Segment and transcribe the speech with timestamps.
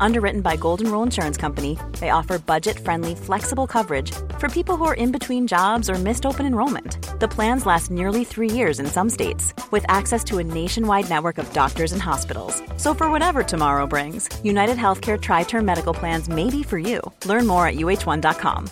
[0.00, 4.84] Underwritten by Golden Rule Insurance Company, they offer budget friendly, flexible coverage for people who
[4.84, 6.98] are in between jobs or missed open enrollment.
[7.20, 11.38] The plans last nearly three years in some states, with access to a nationwide network
[11.38, 12.62] of doctors and hospitals.
[12.76, 17.00] So, for whatever tomorrow brings, United Healthcare Tri Term Medical Plans may be for you.
[17.24, 18.66] Learn more at uh1.com.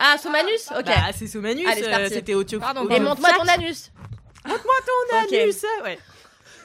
[0.00, 0.86] Ah, Somanus Ok.
[0.86, 2.14] Bah, c'est Somanus, Allez, c'est euh, parti.
[2.14, 2.60] c'était au Tio.
[2.60, 3.90] Pardon, au- et montre-moi ton anus.
[4.46, 5.32] Montre-moi ton Ok.
[5.32, 5.64] anus.
[5.82, 5.98] Ouais.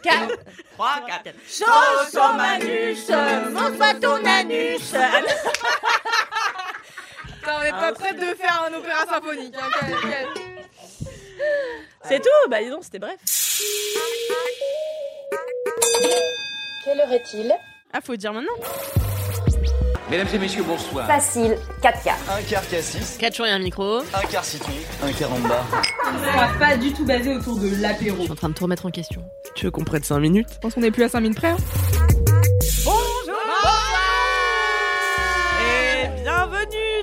[0.03, 0.37] 4,
[0.73, 1.35] 3, 4.
[1.47, 3.09] Chose son anus,
[3.51, 4.93] montre-moi ton anus.
[7.47, 9.55] on n'est pas prête de faire un opéra symphonique.
[9.57, 10.27] hein, quel- quel-
[12.03, 13.17] C'est tout Bah dis donc, c'était bref.
[16.83, 17.55] Quelle heure est-il?
[17.93, 18.53] Ah, faut dire maintenant.
[20.13, 21.07] Mesdames et messieurs, bonsoir.
[21.07, 22.17] Facile, 4 quarts.
[22.37, 24.01] Un quart cassis, 4 jours et un micro.
[24.13, 25.65] un quart citron, un quart en bas.
[26.05, 28.17] On va pas du tout basé autour de l'apéro.
[28.19, 29.23] Je suis en train de tout remettre en question.
[29.55, 30.49] Tu veux qu'on prenne 5 minutes?
[30.53, 31.47] Je pense qu'on est plus à 5 minutes près.
[31.47, 31.57] hein.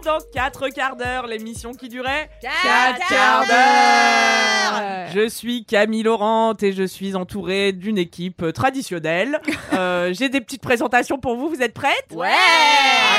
[0.05, 5.09] Dans 4 quarts d'heure, l'émission qui durait 4 quarts d'heure.
[5.12, 9.41] Je suis Camille Laurent et je suis entourée d'une équipe euh, traditionnelle.
[9.73, 12.09] Euh, J'ai des petites présentations pour vous, vous êtes prêtes?
[12.12, 12.29] Ouais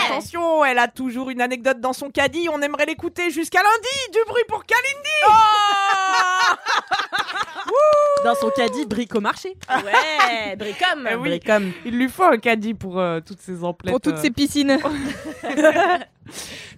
[0.06, 4.12] Attention, elle a toujours une anecdote dans son caddie, on aimerait l'écouter jusqu'à lundi.
[4.12, 5.26] Du bruit pour Kalindi
[8.26, 9.56] Dans son caddie, brique au marché.
[9.70, 11.30] Ouais Bricom Eh oui.
[11.30, 11.72] Bricom.
[11.86, 13.92] Il lui faut un caddie pour euh, toutes ces emplettes.
[13.92, 14.22] Pour toutes euh.
[14.22, 14.78] ces piscines.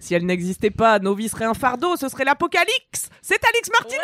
[0.00, 3.08] Si elle n'existait pas, nos vies seraient un fardeau, ce serait l'apocalypse.
[3.22, 4.02] C'est Alix Martineau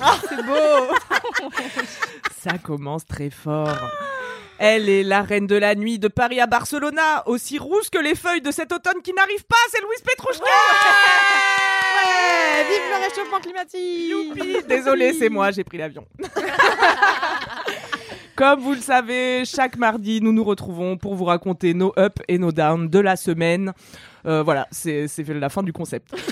[0.28, 0.94] C'est beau.
[2.42, 3.78] Ça commence très fort.
[4.60, 8.16] Elle est la reine de la nuit de Paris à Barcelona, aussi rouge que les
[8.16, 10.50] feuilles de cet automne qui n'arrive pas, c'est Louise Petrouchka Ouais,
[12.64, 14.08] vive le réchauffement climatique.
[14.10, 16.04] Youpi Désolé, c'est moi, j'ai pris l'avion.
[18.38, 22.38] Comme vous le savez, chaque mardi, nous nous retrouvons pour vous raconter nos ups et
[22.38, 23.72] nos downs de la semaine.
[24.26, 26.14] Euh, voilà, c'est la fin du concept.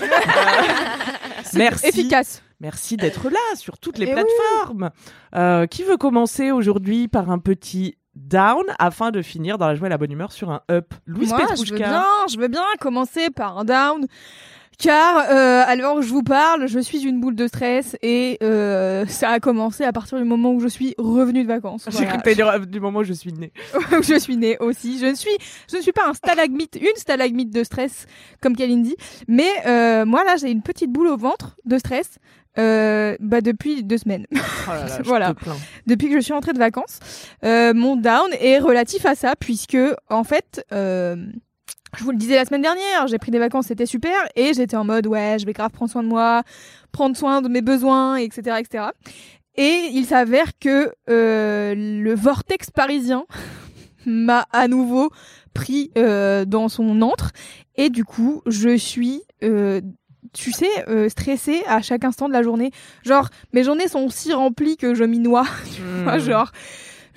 [1.39, 1.85] Euh, merci.
[1.87, 2.43] Efficace.
[2.59, 4.21] Merci d'être là sur toutes les Eh oui.
[4.21, 4.89] plateformes.
[5.35, 9.87] Euh, qui veut commencer aujourd'hui par un petit down afin de finir dans la joie
[9.87, 10.93] et la bonne humeur sur un up?
[11.05, 11.87] Louise Moi, je veux Petrouchka.
[11.87, 14.07] bien, je veux bien commencer par un down.
[14.77, 19.29] Car euh, où je vous parle, je suis une boule de stress et euh, ça
[19.29, 21.85] a commencé à partir du moment où je suis revenue de vacances.
[21.87, 22.17] J'ai Voilà.
[22.19, 23.51] cru que du moment où je suis née.
[24.03, 24.99] je suis née aussi.
[24.99, 25.35] Je ne suis,
[25.71, 28.05] je ne suis pas un stalagmite, une stalagmite de stress
[28.41, 28.95] comme Kalindi,
[29.27, 32.17] mais euh, moi là j'ai une petite boule au ventre de stress.
[32.59, 34.37] Euh, bah depuis deux semaines, Oh
[34.69, 35.35] là là, je Voilà.
[35.85, 36.99] depuis que je suis rentrée de vacances,
[37.45, 39.77] euh, mon down est relatif à ça puisque
[40.09, 41.17] en fait, euh,
[41.97, 44.77] je vous le disais la semaine dernière, j'ai pris des vacances, c'était super et j'étais
[44.77, 46.43] en mode ouais, je vais grave prendre soin de moi,
[46.91, 48.85] prendre soin de mes besoins, etc., etc.
[49.55, 53.25] Et il s'avère que euh, le vortex parisien
[54.05, 55.09] m'a à nouveau
[55.53, 57.31] pris euh, dans son antre
[57.75, 59.81] et du coup je suis euh,
[60.33, 62.69] tu sais euh, stressée à chaque instant de la journée
[63.03, 66.19] genre mes journées sont si remplies que je m'y noie tu vois, Hmm.
[66.19, 66.51] genre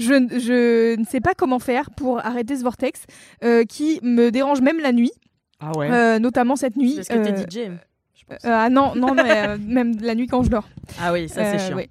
[0.00, 3.04] je, je ne sais pas comment faire pour arrêter ce vortex
[3.44, 5.12] euh, qui me dérange même la nuit
[5.60, 5.90] Ah ouais.
[5.90, 7.70] euh, notamment cette nuit Parce que t'es euh, DJ.
[8.14, 8.44] je pense.
[8.44, 10.68] euh, ah non non mais, euh, même la nuit quand je dors
[11.00, 11.76] Ah oui, ça c'est euh, chiant.
[11.76, 11.88] ouais.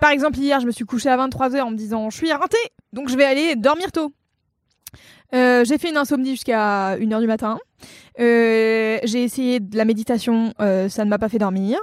[0.00, 2.56] Par exemple, hier, je me suis couchée à 23h en me disant je suis éreintée,
[2.92, 4.12] donc je vais aller dormir tôt.
[5.34, 7.58] Euh, j'ai fait une insomnie jusqu'à 1h du matin.
[8.20, 11.78] Euh, j'ai essayé de la méditation, euh, ça ne m'a pas fait dormir.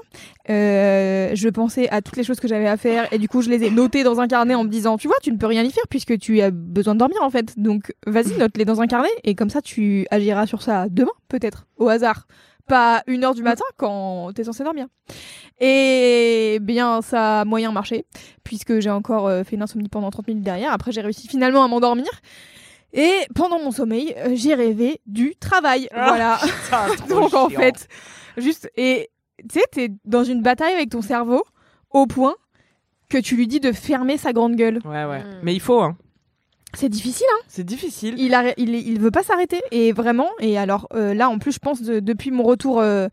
[0.50, 3.50] Euh, je pensais à toutes les choses que j'avais à faire et du coup je
[3.50, 5.64] les ai notées dans un carnet en me disant tu vois tu ne peux rien
[5.64, 7.60] y faire puisque tu as besoin de dormir en fait.
[7.60, 11.68] Donc vas-y note-les dans un carnet et comme ça tu agiras sur ça demain peut-être
[11.78, 12.28] au hasard.
[12.68, 14.88] Pas une heure du matin quand t'es censé dormir.
[15.60, 18.06] Et bien ça a moyen marché
[18.46, 20.72] puisque j'ai encore euh, fait une insomnie pendant 30 minutes derrière.
[20.72, 22.10] Après j'ai réussi finalement à m'endormir
[22.94, 27.50] et pendant mon sommeil euh, j'ai rêvé du travail Ah, voilà Putain, trop donc en
[27.50, 27.60] chiant.
[27.60, 27.88] fait,
[28.38, 29.10] juste et
[29.50, 31.44] tu sais, t'es dans une bataille avec ton cerveau
[31.90, 32.36] au point
[33.10, 34.80] que tu lui dis de fermer sa grande gueule.
[34.86, 35.24] Ouais, ouais.
[35.24, 35.40] Hmm.
[35.44, 35.98] Mais il faut, hein.
[36.74, 38.16] C'est difficile, hein C'est difficile.
[38.18, 40.30] il, arrête- il, il veut pas s'arrêter et vraiment.
[40.40, 43.08] Et alors euh, là, en plus, je pense de- depuis mon retour euh,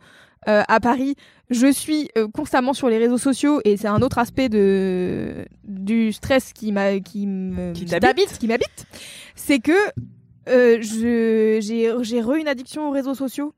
[0.49, 1.17] euh, à Paris,
[1.51, 6.13] je suis euh, constamment sur les réseaux sociaux et c'est un autre aspect de du
[6.13, 8.39] stress qui m'a qui me Qui t'habite.
[8.39, 8.87] qui m'habite.
[9.35, 9.73] C'est que
[10.49, 13.55] euh, je j'ai j'ai re une addiction aux réseaux sociaux.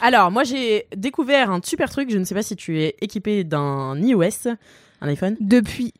[0.00, 2.10] Alors, moi j'ai découvert un super truc.
[2.10, 4.48] Je ne sais pas si tu es équipé d'un iOS,
[5.00, 5.36] un iPhone.
[5.40, 5.92] depuis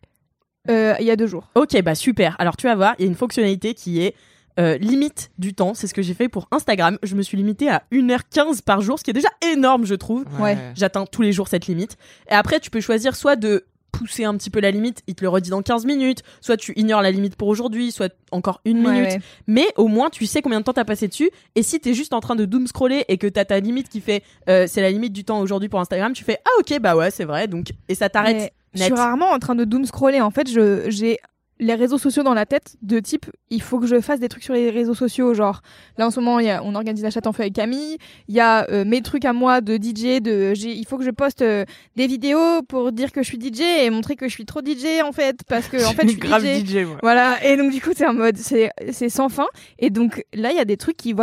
[0.70, 1.48] euh, il y a deux jours.
[1.54, 2.36] Ok, bah super.
[2.38, 4.14] Alors tu vas voir, il y a une fonctionnalité qui est
[4.58, 5.74] euh, limite du temps.
[5.74, 6.98] C'est ce que j'ai fait pour Instagram.
[7.02, 10.24] Je me suis limitée à 1h15 par jour, ce qui est déjà énorme, je trouve.
[10.40, 10.56] Ouais.
[10.74, 11.96] J'atteins tous les jours cette limite.
[12.30, 15.22] Et après, tu peux choisir soit de pousser un petit peu la limite, il te
[15.24, 18.78] le redit dans 15 minutes, soit tu ignores la limite pour aujourd'hui, soit encore une
[18.78, 19.06] minute.
[19.06, 19.20] ouais.
[19.46, 21.30] Mais au moins, tu sais combien de temps t'as passé dessus.
[21.54, 24.00] Et si t'es juste en train de doom scroller et que t'as ta limite qui
[24.00, 26.94] fait euh, c'est la limite du temps aujourd'hui pour Instagram, tu fais ah ok bah
[26.94, 30.20] ouais c'est vrai donc et ça t'arrête Je suis rarement en train de doom scroller.
[30.20, 31.18] En fait, je j'ai
[31.58, 34.44] les réseaux sociaux dans la tête de type il faut que je fasse des trucs
[34.44, 35.62] sur les réseaux sociaux genre
[35.96, 37.96] là en ce moment y a, on organise la chatte en feu avec Camille
[38.28, 41.10] il y a euh, mes trucs à moi de DJ de il faut que je
[41.10, 41.64] poste euh,
[41.96, 45.02] des vidéos pour dire que je suis DJ et montrer que je suis trop DJ
[45.02, 46.64] en fait parce que en fait je suis grave DJ.
[46.64, 46.76] DJ.
[46.84, 46.98] moi.
[47.02, 49.46] Voilà, et donc du coup, c'est en mode, c'est c'est sans fin.
[49.78, 51.14] Et donc là, il y a des trucs qui,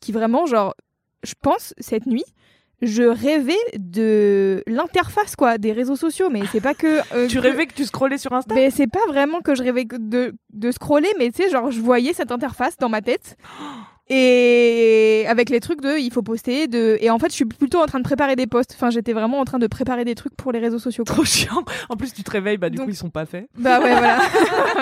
[0.00, 0.74] qui vraiment, genre,
[1.22, 2.24] je pense, cette nuit,
[2.82, 6.28] je rêvais de l'interface, quoi, des réseaux sociaux.
[6.30, 7.00] Mais c'est pas que.
[7.14, 8.54] euh, Tu rêvais que tu scrollais sur Insta?
[8.54, 11.80] Mais c'est pas vraiment que je rêvais de, de scroller, mais tu sais, genre, je
[11.80, 13.36] voyais cette interface dans ma tête.
[14.08, 17.80] Et avec les trucs de il faut poster de et en fait je suis plutôt
[17.80, 20.36] en train de préparer des posts enfin j'étais vraiment en train de préparer des trucs
[20.36, 21.14] pour les réseaux sociaux quoi.
[21.16, 21.64] Trop chiant.
[21.88, 23.48] En plus, tu te réveilles, bah du Donc- coup, ils sont pas faits.
[23.58, 24.20] bah ouais voilà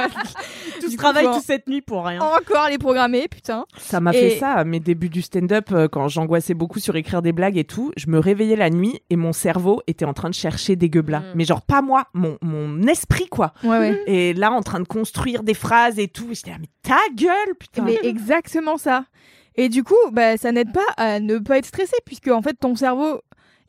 [0.80, 2.20] Tout ce Du coup, travail faut toute cette nuit pour rien.
[2.20, 5.88] encore les programmer putain Ça m'a Et- fait ça à mes débuts du stand-up euh,
[5.88, 7.92] quand j'angoissais beaucoup sur écrire des blagues et tout.
[7.96, 11.20] Je me réveillais la nuit et mon cerveau était en train de chercher des gueublas.
[11.20, 11.32] Mm.
[11.36, 13.54] Mais genre pas moi, mon, mon esprit quoi.
[13.64, 16.28] ouais ouais Et là en train de construire des phrases et tout.
[16.32, 17.82] J'étais là, mais ta gueule putain.
[17.84, 19.04] Mais exactement ça.
[19.56, 22.54] Et du coup, bah, ça n'aide pas à ne pas être stressé, puisque en fait,
[22.54, 23.20] ton cerveau.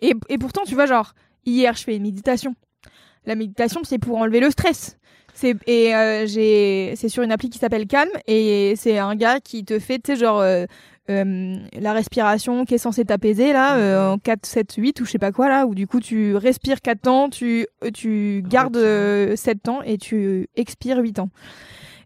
[0.02, 1.14] Et, et pourtant, tu vois, genre,
[1.46, 2.56] hier, je fais une méditation.
[3.26, 4.98] La méditation, c'est pour enlever le stress.
[5.34, 9.42] C'est et euh, j'ai c'est sur une appli qui s'appelle Calm et c'est un gars
[9.42, 10.66] qui te fait tu sais genre euh,
[11.10, 15.12] euh, la respiration qui est censée t'apaiser là euh, en 4 7 8 ou je
[15.12, 18.78] sais pas quoi là où du coup tu respires 4 temps, tu euh, tu gardes
[18.78, 21.30] euh, 7 temps et tu expires 8 temps.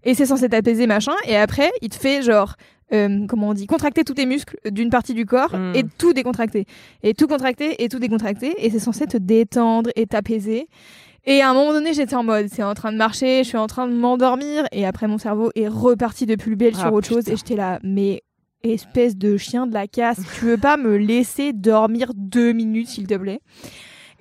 [0.03, 2.55] Et c'est censé t'apaiser machin et après, il te fait genre
[2.93, 5.75] euh, comment on dit, contracter tous tes muscles d'une partie du corps Mm.
[5.75, 6.65] et tout décontracter.
[7.03, 8.53] Et tout contracter et tout décontracter.
[8.65, 10.67] Et c'est censé te détendre et t'apaiser.
[11.25, 13.57] Et à un moment donné, j'étais en mode, c'est en train de marcher, je suis
[13.57, 14.65] en train de m'endormir.
[14.71, 17.27] Et après, mon cerveau est reparti de plus belle Ah, sur autre chose.
[17.27, 18.23] Et j'étais là, mais
[18.63, 23.07] espèce de chien de la casse, tu veux pas me laisser dormir deux minutes, s'il
[23.07, 23.39] te plaît?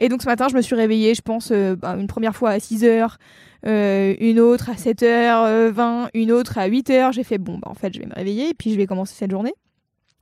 [0.01, 2.51] Et donc ce matin, je me suis réveillée, je pense, euh, bah, une première fois
[2.51, 3.19] à 6 heures,
[3.67, 7.13] euh, une autre à 7h20, une autre à 8h.
[7.13, 9.15] J'ai fait, bon, bah, en fait, je vais me réveiller et puis je vais commencer
[9.15, 9.55] cette journée.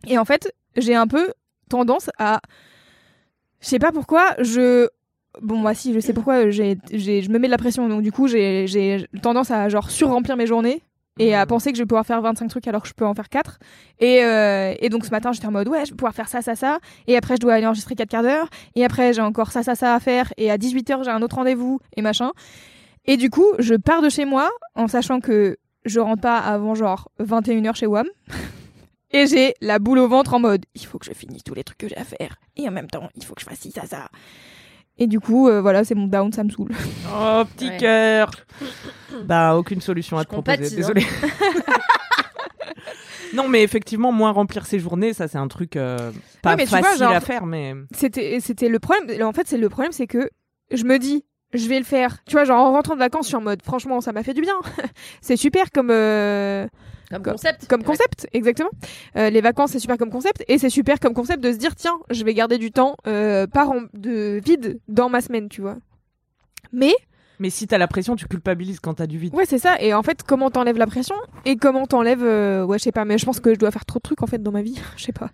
[0.07, 1.33] Et en fait, j'ai un peu
[1.69, 2.41] tendance à.
[3.61, 4.89] Je sais pas pourquoi, je.
[5.43, 7.89] Bon, moi, si, je sais pourquoi, j'ai, j'ai, je me mets de la pression.
[7.89, 10.83] Donc, du coup, j'ai, j'ai tendance à, genre, surremplir mes journées
[11.19, 11.47] et à Mhm.
[11.49, 13.59] penser que je vais pouvoir faire 25 trucs alors que je peux en faire 4.
[14.01, 16.41] Et, euh, et donc, ce matin, j'étais en mode, ouais, je vais pouvoir faire ça,
[16.41, 16.79] ça, ça.
[17.07, 18.49] Et après, je dois aller enregistrer 4 quarts d'heure.
[18.77, 20.33] Et après, j'ai encore ça, ça, ça à faire.
[20.39, 22.33] Et à 18h, j'ai un autre rendez-vous et machin.
[23.07, 26.75] Et du coup, je pars de chez moi en sachant que je rentre pas avant
[26.75, 28.07] genre 21h chez WAM.
[29.13, 31.63] Et j'ai la boule au ventre en mode il faut que je finisse tous les
[31.63, 32.37] trucs que j'ai à faire.
[32.57, 34.09] Et en même temps, il faut que je fasse ci, ça, ça.
[34.99, 36.73] Et du coup, euh, voilà, c'est mon down, ça me saoule.
[37.15, 37.77] Oh petit Ouais.
[37.77, 38.31] cœur.
[39.25, 40.57] bah aucune solution à Je te proposer.
[40.57, 40.77] compatis, hein.
[40.77, 41.07] Désolée.
[43.35, 46.11] non mais effectivement moins remplir ses journées, ça c'est un truc euh,
[46.43, 47.75] pas Ouais, mais tu vois, facile genre- à faire mais.
[47.93, 49.23] C'était, c'était le problème.
[49.23, 50.31] En fait, c'est le problème, c'est que
[50.73, 51.25] je me dis
[51.57, 52.19] je vais le faire.
[52.27, 54.35] Tu vois, genre en rentrant de vacances, je suis en mode franchement, ça m'a fait
[54.35, 54.55] du bien.
[55.21, 55.91] c'est super comme.
[55.91, 56.67] euh,
[57.11, 57.67] Comme Comme- concept.
[57.69, 58.71] Comme concept, exactement.
[59.17, 60.45] Euh, les vacances, c'est super comme concept.
[60.49, 63.47] Et c'est super comme concept de se dire, tiens, je vais garder du temps euh,
[63.47, 65.77] par de vide dans ma semaine, tu vois.
[66.73, 66.93] Mais,
[67.39, 69.35] Mais si t'as la pression, tu culpabilises quand t'as du vide.
[69.35, 69.77] ouais, c'est ça.
[69.81, 72.25] Et en fait, comment t'enlèves la pression Et comment t'enlèves...
[72.25, 74.23] euh, ouais, je sais pas, mais je pense que je dois faire trop de trucs,
[74.23, 74.81] en fait, dans ma vie.
[74.97, 75.31] Je sais pas.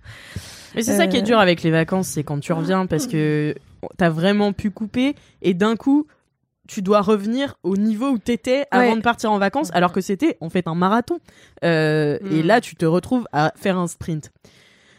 [0.75, 3.55] Mais c'est ça qui est dur avec les vacances, c'est quand tu reviens parce que
[3.99, 6.07] t'as vraiment pu couper et d'un coup
[6.69, 8.97] tu dois revenir au niveau où t'étais avant Ouais.
[8.97, 11.19] de partir en vacances, alors que c'était en fait un marathon.
[11.65, 12.47] Euh, Et Mm.
[12.47, 14.31] là, tu te retrouves à faire un sprint.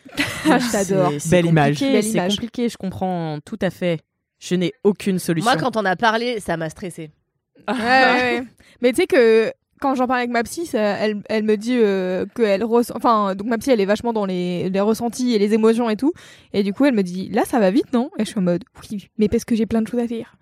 [0.46, 1.12] Ah, je t'adore.
[1.13, 1.78] C'est- c'est Belle image.
[1.78, 4.02] C'est compliqué, je comprends tout à fait.
[4.40, 5.50] Je n'ai aucune solution.
[5.50, 7.12] Moi, quand on a parlé, ça m'a stressé.
[7.68, 8.44] Ouais, ouais, ouais.
[8.82, 9.52] Mais tu sais que
[9.84, 12.94] quand j'en parle avec ma psy, ça- elle, elle me dit euh, qu'elle ressent.
[12.96, 15.98] Enfin, donc ma psy, elle est vachement dans les, les ressentis et les émotions et
[15.98, 16.13] tout.
[16.54, 18.10] Et du coup, elle me dit là, ça va vite, non?
[18.18, 20.36] Et je suis en mode oui, mais parce que j'ai plein de choses à faire.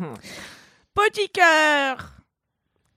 [0.94, 2.10] Petit cœur.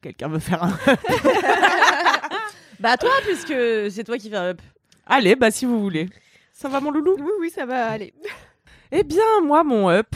[0.01, 0.77] Quelqu'un veut faire un.
[2.79, 3.55] Bah, toi, puisque
[3.91, 4.61] c'est toi qui fais un up.
[5.07, 6.07] Allez, bah si vous voulez.
[6.53, 7.15] Ça va mon loulou?
[7.17, 8.13] Oui, oui, ça va aller.
[8.91, 10.09] Eh bien, moi, mon up,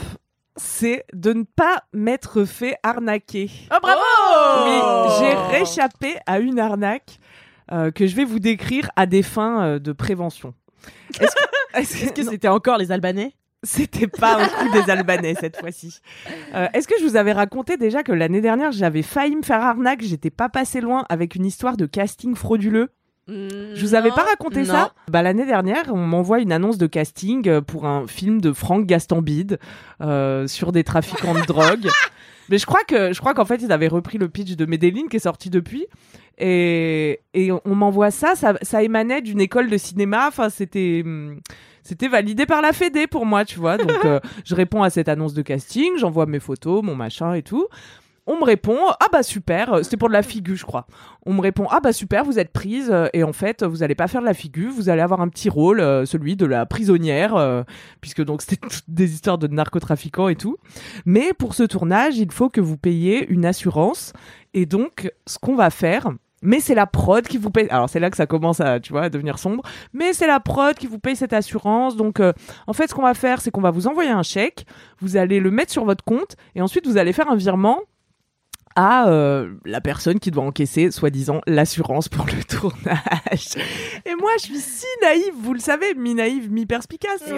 [0.56, 3.50] c'est de ne pas m'être fait arnaquer.
[3.72, 4.00] Oh, bravo
[4.64, 7.18] Oui, j'ai réchappé à une arnaque
[7.72, 10.54] euh, que je vais vous décrire à des fins euh, de prévention.
[11.20, 11.40] Est-ce que
[11.78, 13.32] est-ce que- Est-ce que non, c'était encore les Albanais?
[13.64, 16.00] C'était pas un coup des Albanais cette fois-ci
[16.54, 19.60] Euh, Est-ce que je vous avais raconté déjà que l'année dernière j'avais failli me faire
[19.62, 22.90] arnaque J'étais pas passé loin avec une histoire de casting frauduleux?
[23.28, 24.66] Je vous avais pas raconté non.
[24.72, 28.52] ça Bah l'année dernière, on m'envoie une annonce de casting euh, pour un film de
[28.52, 29.60] Franck Gastambide
[30.00, 31.86] euh, sur des trafiquants de drogue.
[32.52, 35.08] Mais je crois que je crois qu'en fait ils avaient repris le pitch de Medellin
[35.10, 35.86] qui est sorti depuis
[36.36, 40.28] et, et on m'envoie ça, ça, ça émanait d'une école de cinéma.
[40.28, 41.40] Enfin c'était hum,
[41.82, 43.78] c'était validé par la Fédé pour moi, tu vois.
[43.78, 47.42] Donc euh, je réponds à cette annonce de casting, j'envoie mes photos, mon machin et
[47.42, 47.66] tout.
[48.26, 50.86] On me répond ah bah super, euh, c'était pour de la figure je crois.
[51.26, 53.96] On me répond ah bah super, vous êtes prise euh, et en fait vous allez
[53.96, 56.64] pas faire de la figure, vous allez avoir un petit rôle, euh, celui de la
[56.64, 57.64] prisonnière,
[58.00, 60.56] puisque donc c'était toutes des histoires de narcotrafiquants et tout.
[61.04, 64.12] Mais pour ce tournage, il faut que vous payiez une assurance
[64.54, 66.12] et donc ce qu'on va faire.
[66.44, 67.68] Mais c'est la prod qui vous paye.
[67.70, 69.62] Alors c'est là que ça commence à, tu vois, à devenir sombre.
[69.92, 71.96] Mais c'est la prod qui vous paye cette assurance.
[71.96, 72.20] Donc
[72.66, 74.66] en fait, ce qu'on va faire, c'est qu'on va vous envoyer un chèque.
[75.00, 77.78] Vous allez le mettre sur votre compte et ensuite vous allez faire un virement
[78.76, 83.48] à euh, la personne qui doit encaisser, soi-disant, l'assurance pour le tournage.
[84.04, 87.22] Et moi, je suis si naïve, vous le savez, mi-naïve, mi-perspicace.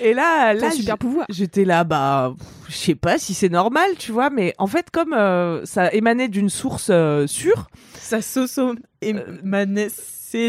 [0.00, 1.26] Et là, là, super pouvoir.
[1.28, 2.34] J'étais là, bah,
[2.68, 6.28] je sais pas si c'est normal, tu vois, mais en fait, comme euh, ça émanait
[6.28, 9.88] d'une source euh, sûre, Ça soso émanait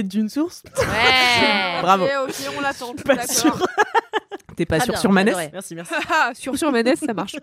[0.03, 0.63] d'une source?
[0.77, 0.83] Ouais.
[1.81, 2.05] Bravo.
[2.05, 2.93] Ok, ok, on l'attend.
[3.05, 3.61] Pas sûr.
[4.55, 5.35] t'es pas Très sûr bien, sur Manès?
[5.51, 5.93] Merci, merci.
[6.09, 7.35] Ah, sur sur Manès, ça marche.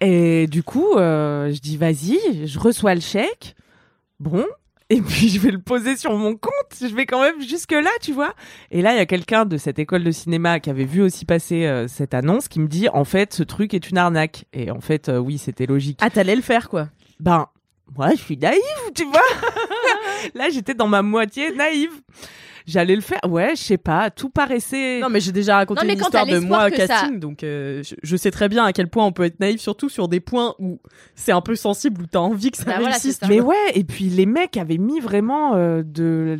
[0.00, 3.54] Et du coup, euh, je dis vas-y, je reçois le chèque.
[4.20, 4.44] Bon.
[4.90, 6.52] Et puis je vais le poser sur mon compte.
[6.80, 8.32] Je vais quand même jusque là, tu vois.
[8.70, 11.26] Et là, il y a quelqu'un de cette école de cinéma qui avait vu aussi
[11.26, 14.46] passer euh, cette annonce qui me dit en fait, ce truc est une arnaque.
[14.54, 15.98] Et en fait, euh, oui, c'était logique.
[16.00, 16.88] Ah, t'allais le faire, quoi.
[17.20, 17.48] Ben,
[17.96, 18.62] moi, je suis naïve,
[18.94, 19.20] tu vois.
[20.34, 21.92] là, j'étais dans ma moitié naïve.
[22.68, 23.18] J'allais le faire.
[23.26, 24.10] Ouais, je sais pas.
[24.10, 25.00] Tout paraissait.
[25.00, 27.82] Non, mais j'ai déjà raconté Non, une histoire de moi au ça- casting, donc euh,
[27.82, 30.20] je, je sais très bien à quel point on peut être naïf, surtout sur des
[30.20, 30.78] points où
[31.14, 33.20] c'est un peu sensible, où t'as envie que ça Bah réussisse.
[33.28, 36.38] Mais ouais, et puis les mecs avaient mis vraiment euh, de.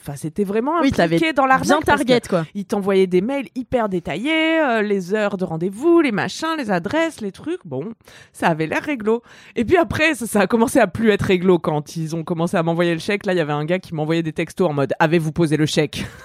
[0.00, 1.66] Enfin, c'était vraiment Oui, t'avais impliqué dans l'arnaque.
[1.66, 2.46] bien target, quoi.
[2.54, 7.20] Ils t'envoyaient des mails hyper détaillés, euh, les heures de rendez-vous, les machins, les adresses,
[7.20, 7.60] les trucs.
[7.64, 7.92] Bon,
[8.32, 9.22] ça avait l'air réglo.
[9.56, 12.56] Et puis après, ça, ça a commencé à plus être réglo quand ils ont commencé
[12.56, 13.26] à m'envoyer le chèque.
[13.26, 15.63] Là, il y avait un gars qui m'envoyait des textos en mode Avez-vous posé le
[15.66, 16.04] chèque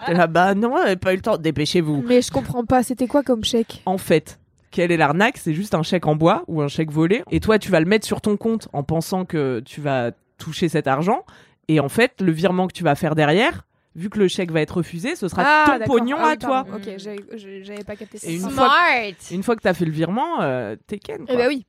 [0.00, 1.36] J'étais là, bah non, on n'avait pas eu le temps.
[1.36, 2.02] Dépêchez-vous.
[2.06, 3.82] Mais je comprends pas, c'était quoi comme chèque?
[3.86, 4.38] En fait,
[4.70, 5.36] quelle est l'arnaque?
[5.36, 7.22] C'est juste un chèque en bois ou un chèque volé.
[7.30, 10.68] Et toi, tu vas le mettre sur ton compte en pensant que tu vas toucher
[10.68, 11.24] cet argent.
[11.68, 14.60] Et en fait, le virement que tu vas faire derrière, vu que le chèque va
[14.62, 15.86] être refusé, ce sera ton d'accord.
[15.98, 16.64] pognon Ah oui, à toi.
[16.64, 16.76] pardon.
[16.76, 18.28] Ok, j'avais pas capté ça.
[18.28, 19.12] Et une fois Smart.
[19.30, 21.22] Une fois que tu as fait le virement, euh, t'es ken.
[21.22, 21.36] Eh quoi.
[21.36, 21.66] bah oui.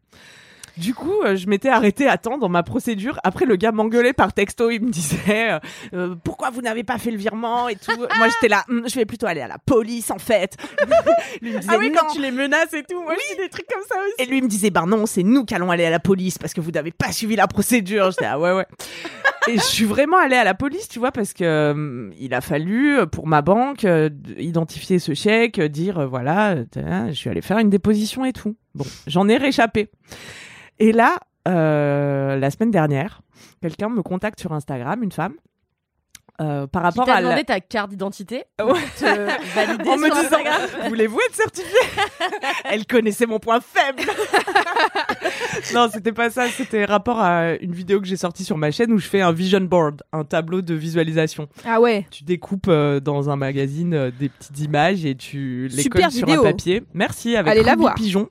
[0.77, 3.19] Du coup, euh, je m'étais arrêtée à temps dans ma procédure.
[3.23, 4.69] Après, le gars m'engueulait par texto.
[4.69, 5.59] Il me disait euh,
[5.93, 7.95] Euh, Pourquoi vous n'avez pas fait le virement et tout.
[7.97, 10.55] Moi, j'étais là Hum, Je vais plutôt aller à la police, en fait.
[11.41, 13.01] Lui me disait Ah oui, quand tu les menaces et tout.
[13.01, 14.13] Moi, dis des trucs comme ça aussi.
[14.19, 16.53] Et lui me disait, ben non, c'est nous qui allons aller à la police parce
[16.53, 18.11] que vous n'avez pas suivi la procédure.
[18.11, 18.65] J'étais, ah ouais, ouais.
[19.47, 22.41] Et je suis vraiment allée à la police, tu vois, parce que euh, il a
[22.41, 23.85] fallu, euh, pour ma banque,
[24.37, 28.55] identifier ce chèque, dire, voilà, tiens, je suis allée faire une déposition et tout.
[28.75, 29.89] Bon, j'en ai réchappé.
[30.79, 33.21] Et là, euh, la semaine dernière,
[33.61, 35.33] quelqu'un me contacte sur Instagram, une femme,
[36.41, 37.27] euh, par Qui rapport t'a à la...
[37.27, 38.65] demandé ta carte d'identité Ouais.
[38.67, 41.79] pour te valider en me sur disant Instagram voulez-vous être certifié
[42.63, 44.03] Elle connaissait mon point faible.
[45.73, 48.93] non, c'était pas ça, c'était rapport à une vidéo que j'ai sortie sur ma chaîne
[48.93, 51.49] où je fais un vision board, un tableau de visualisation.
[51.65, 52.07] Ah ouais.
[52.09, 56.11] Tu découpes euh, dans un magazine euh, des petites images et tu les Super colles
[56.11, 56.83] sur un papier.
[56.93, 57.95] Merci avec Allez la voir.
[57.95, 58.29] Pigeon.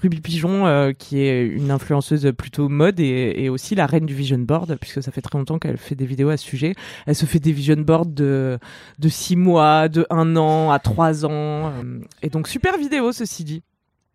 [0.00, 4.38] Ruby Pigeon euh, qui est une influenceuse plutôt mode et, aussi la reine du vision
[4.38, 6.74] board puisque ça fait très longtemps qu'elle fait des vidéos à ce sujet.
[7.06, 8.58] Elle se fait des vision boards de
[8.98, 13.44] de six mois, de un an à trois ans euh, et donc super vidéo ceci
[13.44, 13.62] dit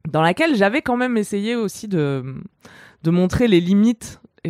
[0.09, 2.23] dans laquelle j'avais quand même essayé aussi de
[3.05, 4.49] montrer les limites et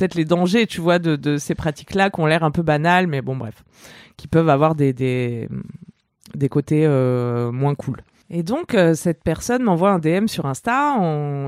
[0.00, 3.20] peut-être les dangers, tu vois, de, ces pratiques-là qui ont l'air un peu banales, mais
[3.20, 3.64] bon, bref,
[4.16, 5.48] qui peuvent avoir des
[6.50, 8.02] côtés euh, moins cool.
[8.30, 10.96] Et donc, euh, cette personne m'envoie un DM sur Insta.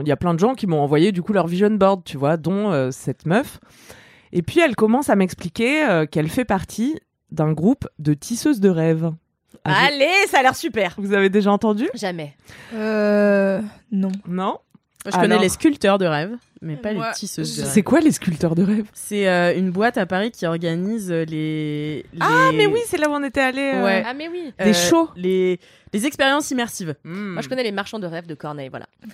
[0.01, 2.17] Il y a plein de gens qui m'ont envoyé, du coup, leur vision board, tu
[2.17, 3.61] vois, dont euh, cette meuf.
[4.33, 6.99] Et puis, elle commence à m'expliquer euh, qu'elle fait partie
[7.31, 9.13] d'un groupe de tisseuses de rêves.
[9.65, 10.95] Ah, Allez, ça a l'air super.
[10.99, 11.89] Vous avez déjà entendu?
[11.95, 12.35] Jamais.
[12.75, 13.61] Euh.
[13.93, 14.13] Non.
[14.27, 14.59] Non?
[15.07, 17.71] Je connais les sculpteurs de rêve, mais pas Moi, les tisseuses de rêve.
[17.73, 21.25] C'est quoi les sculpteurs de rêves C'est euh, une boîte à Paris qui organise euh,
[21.25, 23.73] les, Ah, mais oui, c'est là où on était allé.
[23.83, 24.05] Ouais.
[24.07, 24.53] Ah mais oui.
[24.63, 25.11] Des shows.
[25.17, 25.59] les,
[25.93, 26.95] les expériences immersives.
[27.05, 27.33] Hmm.
[27.33, 28.87] Moi je connais les marchands de rêves de Corneille, voilà.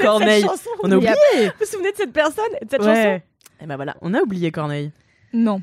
[0.00, 0.44] Corneille.
[0.82, 1.46] On a Il y a- oublié.
[1.48, 2.94] Vous vous souvenez de cette personne de cette Ouais.
[2.94, 3.20] chanson?
[3.62, 4.90] Et ben voilà, on a oublié Corneille.
[5.32, 5.62] Non.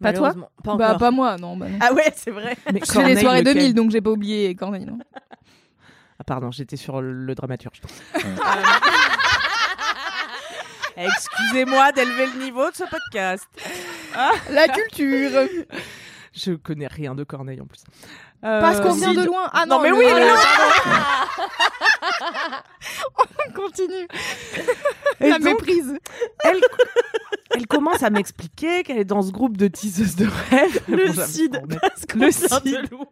[0.00, 0.34] Pas toi?
[0.64, 1.56] Pas Bah pas moi, non.
[1.56, 1.78] Bah, non.
[1.80, 2.56] Ah ouais, c'est vrai.
[2.72, 3.54] Mais Je fais Corneille, les soirées lequel?
[3.54, 4.84] 2000, donc j'ai pas oublié Corneille.
[4.84, 4.98] Non.
[6.18, 7.80] Ah pardon, j'étais sur le dramaturge.
[10.96, 13.46] Excusez-moi d'élever le niveau de ce podcast.
[14.50, 15.48] La culture.
[16.34, 17.82] Je connais rien de Corneille en plus.
[18.40, 19.16] Parce qu'on Euh, vient si.
[19.16, 19.48] de loin.
[19.52, 20.34] Ah non, Non, mais le- oui, ah, mais non,
[22.18, 22.62] pardon.
[23.48, 24.08] On continue.
[25.20, 25.94] Et La donc, méprise.
[26.44, 26.60] elle,
[27.54, 30.80] elle commence à m'expliquer qu'elle est dans ce groupe de tisseuses de rêves.
[30.88, 31.54] Le Bon, CID.
[31.54, 32.90] semble- parce qu'on Le vient de CID.
[32.90, 33.06] loin.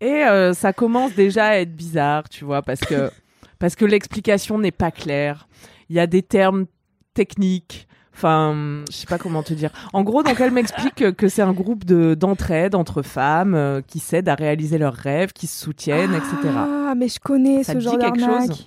[0.00, 3.10] Et euh, ça commence déjà à être bizarre, tu vois, parce que,
[3.58, 5.48] parce que l'explication n'est pas claire.
[5.88, 6.66] Il y a des termes
[7.14, 7.88] techniques.
[8.14, 9.70] Enfin, je sais pas comment te dire.
[9.92, 14.00] En gros, donc elle m'explique que, c'est un groupe de d'entraide entre femmes euh, qui
[14.00, 16.36] s'aident à réaliser leurs rêves, qui se soutiennent, etc.
[16.56, 18.66] Ah, mais je connais Ça ce te genre dit quelque chose?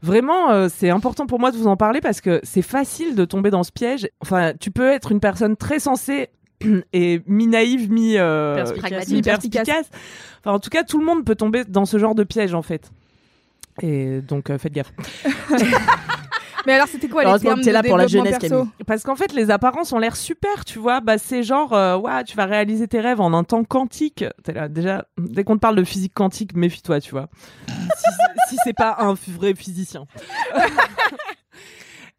[0.00, 3.24] Vraiment, euh, c'est important pour moi de vous en parler parce que c'est facile de
[3.24, 4.08] tomber dans ce piège.
[4.20, 6.28] Enfin, tu peux être une personne très sensée
[6.92, 9.08] et mi-naïve, mi, euh, Perspicace.
[9.08, 9.90] mi-perspicace.
[10.40, 12.62] Enfin, en tout cas, tout le monde peut tomber dans ce genre de piège, en
[12.62, 12.90] fait.
[13.82, 14.92] Et donc, euh, faites gaffe.
[16.66, 18.70] Mais alors, c'était quoi les termes de là pour la jeunesse, perso Camille.
[18.86, 21.00] Parce qu'en fait, les apparences ont l'air super, tu vois.
[21.00, 24.24] Bah, c'est genre, euh, ouais, tu vas réaliser tes rêves en un temps quantique.
[24.42, 27.28] T'es là, déjà, dès qu'on te parle de physique quantique, méfie-toi, tu vois.
[27.68, 28.10] si
[28.48, 30.06] si c'est pas un vrai physicien.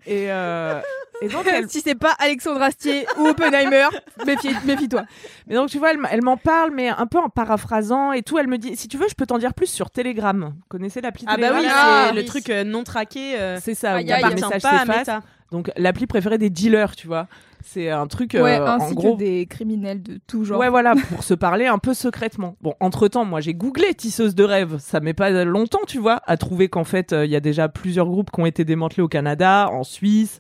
[0.05, 0.79] et, euh,
[1.21, 3.88] et donc, elle, Si c'est pas Alexandre Astier ou Oppenheimer,
[4.25, 5.03] méfie- méfie-toi.
[5.47, 8.38] mais donc, tu vois, elle, m'en parle, mais un peu en paraphrasant et tout.
[8.38, 10.53] Elle me dit, si tu veux, je peux t'en dire plus sur Telegram.
[10.55, 13.39] Vous connaissez l'appli Ah bah Telegram oui, Ah, c'est le truc euh, non traqué.
[13.39, 14.05] euh, C'est ça, où aïe.
[14.07, 15.09] le appartient message pas à s'efface.
[15.51, 17.27] Donc, l'appli préférée des dealers, tu vois.
[17.63, 19.13] C'est un truc, euh, Ouais, en ainsi gros.
[19.15, 20.59] que des criminels de tout genre.
[20.59, 22.55] Ouais, voilà, pour se parler un peu secrètement.
[22.61, 24.77] Bon, entre-temps, moi, j'ai googlé tisseuse de rêve.
[24.79, 27.69] Ça met pas longtemps, tu vois, à trouver qu'en fait, euh, il y a déjà
[27.69, 30.39] plusieurs groupes qui ont été démantelés au Canada, en Suisse.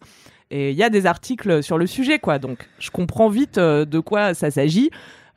[0.51, 2.37] Et il y a des articles sur le sujet, quoi.
[2.37, 4.91] Donc, je comprends vite euh, de quoi ça s'agit.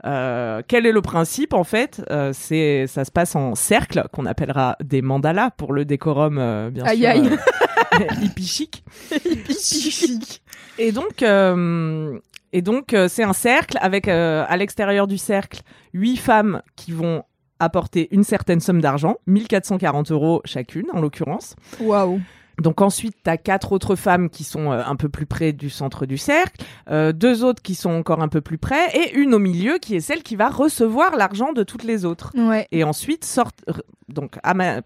[0.07, 2.02] Euh, quel est le principe en fait?
[2.11, 6.71] Euh, C'est ça se passe en cercle qu'on appellera des mandalas pour le décorum euh,
[6.71, 7.31] bien Aïe, sûr aïe.
[8.23, 8.85] hippie chic.
[10.78, 11.23] Et donc,
[12.52, 15.61] et donc c'est un cercle avec à l'extérieur du cercle
[15.92, 17.25] huit femmes qui vont
[17.61, 21.57] apporter une certaine somme d'argent, 1440 euros chacune en l'occurrence.
[21.81, 22.20] Waouh.
[22.61, 25.71] Donc ensuite, tu as quatre autres femmes qui sont euh, un peu plus près du
[25.71, 29.35] centre du cercle, euh, deux autres qui sont encore un peu plus près, et une
[29.35, 32.33] au milieu qui est celle qui va recevoir l'argent de toutes les autres.
[32.37, 32.66] Ouais.
[32.73, 33.53] Et ensuite, sort,
[34.09, 34.38] donc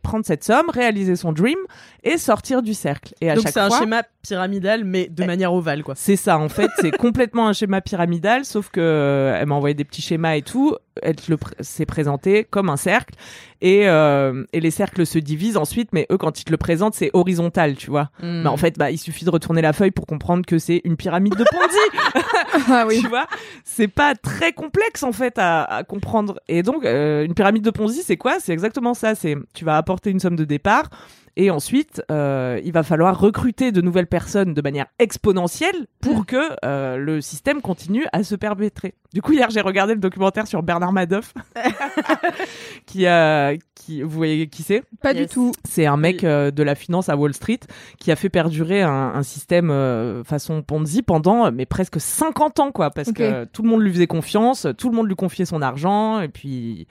[0.02, 1.58] prendre cette somme, réaliser son dream
[2.04, 3.14] et sortir du cercle.
[3.20, 5.26] Et à Donc c'est un schéma pyramidal, mais de Eh.
[5.26, 5.94] manière ovale, quoi.
[5.96, 9.74] c'est ça, en fait, c'est complètement un schéma pyramidal, sauf que euh, elle m'a envoyé
[9.74, 10.76] des petits schémas et tout.
[11.02, 11.16] Elle
[11.60, 13.14] s'est présenté comme un cercle,
[13.62, 16.94] et, euh, et les cercles se divisent ensuite, mais eux, quand ils te le présentent,
[16.94, 18.10] c'est horizontal, tu vois.
[18.20, 18.42] Hmm.
[18.42, 20.96] Mais en fait, bah, il suffit de retourner la feuille pour comprendre que c'est une
[20.96, 22.22] pyramide de Ponzi.
[22.68, 23.00] Ah oui.
[23.00, 23.26] tu vois
[23.64, 27.70] c'est pas très complexe en fait à, à comprendre et donc euh, une pyramide de
[27.70, 28.36] Ponzi c'est quoi?
[28.40, 30.88] C'est exactement ça c'est tu vas apporter une somme de départ
[31.34, 36.36] et ensuite euh, il va falloir recruter de nouvelles personnes de manière exponentielle pour que
[36.64, 38.94] euh, le système continue à se perpétrer.
[39.14, 41.32] Du coup hier j'ai regardé le documentaire sur Bernard Madoff
[42.86, 44.82] qui a qui vous voyez qui c'est?
[45.02, 45.28] Pas Yes.
[45.28, 45.52] du tout.
[45.64, 47.60] c'est un mec euh, de la finance à Wall Street
[47.98, 52.60] qui a fait perdurer un, un système euh, façon Ponzi pendant euh, mais presque 50
[52.60, 55.44] ans quoi parce que tout le monde lui faisait confiance, tout le monde lui confiait
[55.46, 56.86] son argent et puis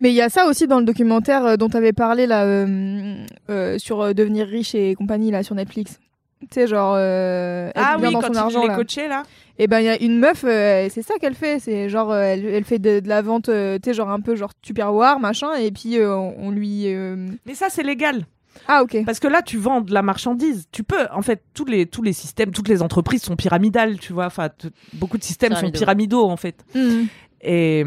[0.00, 2.44] Mais il y a ça aussi dans le documentaire euh, dont tu avais parlé là
[2.44, 5.98] euh, euh, sur euh, devenir riche et compagnie là sur Netflix.
[6.40, 8.74] Tu sais genre euh, être bien dans son argent il là.
[8.74, 9.22] est coaché là.
[9.58, 12.20] Et ben il y a une meuf, euh, c'est ça qu'elle fait, c'est genre euh,
[12.20, 15.20] elle, elle fait de, de la vente, euh, tu sais genre un peu genre tupperware
[15.20, 16.82] machin, et puis euh, on, on lui.
[16.92, 18.26] euh, Mais ça c'est légal
[18.68, 19.04] Ah ok.
[19.06, 20.66] parce que là tu vends de la marchandise.
[20.72, 24.12] Tu peux en fait tous les tous les systèmes, toutes les entreprises sont pyramidales, tu
[24.12, 24.26] vois.
[24.26, 24.48] Enfin
[24.94, 26.24] beaucoup de systèmes sont Pyramidaux.
[26.28, 26.56] en fait.
[26.74, 27.06] Mhm.
[27.42, 27.84] Et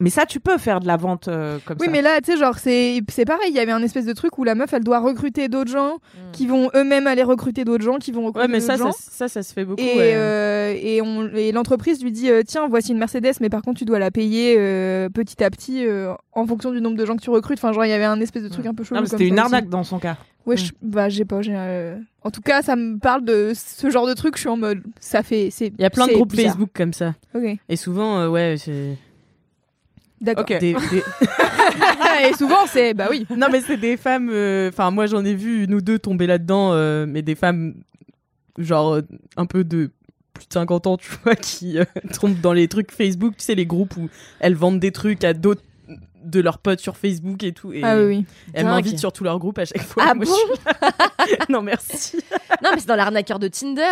[0.00, 1.92] mais ça tu peux faire de la vente euh, comme Oui ça.
[1.92, 4.38] mais là tu sais genre c'est c'est pareil, il y avait un espèce de truc
[4.38, 5.98] où la meuf elle doit recruter d'autres gens
[6.32, 9.10] qui vont eux-mêmes aller recruter d'autres gens qui vont recruter Ouais, mais ça, d'autres ça,
[9.10, 9.80] ça, ça se fait beaucoup.
[9.82, 10.12] Et, ouais.
[10.14, 13.78] euh, et, on, et l'entreprise lui dit euh, tiens voici une Mercedes mais par contre
[13.78, 17.16] tu dois la payer euh, petit à petit euh, en fonction du nombre de gens
[17.16, 18.96] que tu recrutes enfin genre il y avait un espèce de truc un peu chelou
[18.96, 19.54] Non, mais comme c'était une ça aussi.
[19.54, 20.16] arnaque dans son cas.
[20.46, 23.90] ouais je, bah j'ai pas j'ai, euh, en tout cas ça me parle de ce
[23.90, 26.30] genre de truc je suis en mode ça fait Il y a plein de groupes
[26.30, 26.46] bizarre.
[26.52, 27.14] Facebook comme ça.
[27.34, 28.96] ok Et souvent, euh, ouais, c'est.
[30.20, 30.58] D'accord Ok.
[30.58, 31.02] Des, des-
[32.28, 34.28] et souvent c'est bah oui non, mais c'est des femmes.
[34.32, 37.74] euh, Enfin, moi, j'en ai vu une ou deux tomber là-dedans, euh, mais des femmes,
[38.58, 39.02] genre, euh,
[39.36, 39.90] un peu de
[40.34, 41.84] plus de 50 ans, tu vois, qui euh,
[42.18, 44.08] tombent dans les trucs Facebook, tu sais, les groupes où
[44.40, 45.62] elles vendent des trucs à d'autres
[46.24, 47.72] de leurs potes sur Facebook et tout.
[47.72, 48.24] Et Ah oui, oui.
[48.52, 48.72] elles Dingue.
[48.74, 50.04] m'invitent sur tous leurs groupes à chaque fois.
[50.06, 52.16] Ah Moi, bon je suis- Non, merci.
[52.62, 53.82] Non, mais c'est dans l'arnaqueur de Tinder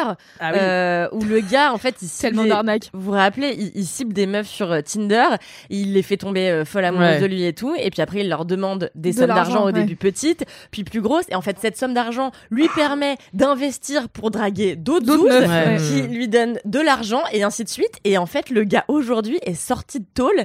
[0.41, 0.59] Ah oui.
[0.61, 2.91] euh, où le gars, en fait, il cible Tellement d'arnaques.
[2.93, 5.25] Vous vous rappelez, il, il cible des meufs sur euh, Tinder,
[5.71, 7.21] il les fait tomber euh, folles amoureuses Ouais.
[7.21, 9.67] de lui et tout, et puis après il leur demande des De sommes d'argent au
[9.67, 9.73] ouais.
[9.73, 14.31] début petites, puis plus grosses, et en fait cette somme d'argent lui permet d'investir pour
[14.31, 15.77] draguer d'autres meufs, Ouais.
[15.79, 17.99] qui lui donnent de l'argent et ainsi de suite.
[18.05, 20.45] Et en fait le gars aujourd'hui est sorti de tôle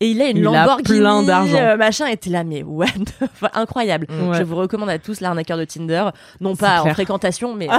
[0.00, 1.56] et il a une Il a Lamborghini, plein d'argent.
[1.56, 2.86] euh, machin, était là mais what,
[3.34, 4.06] fuck, incroyable.
[4.10, 4.38] Ouais.
[4.38, 6.04] Je vous recommande à tous l'arnaqueur de Tinder,
[6.40, 7.68] non pas en fréquentation, mais.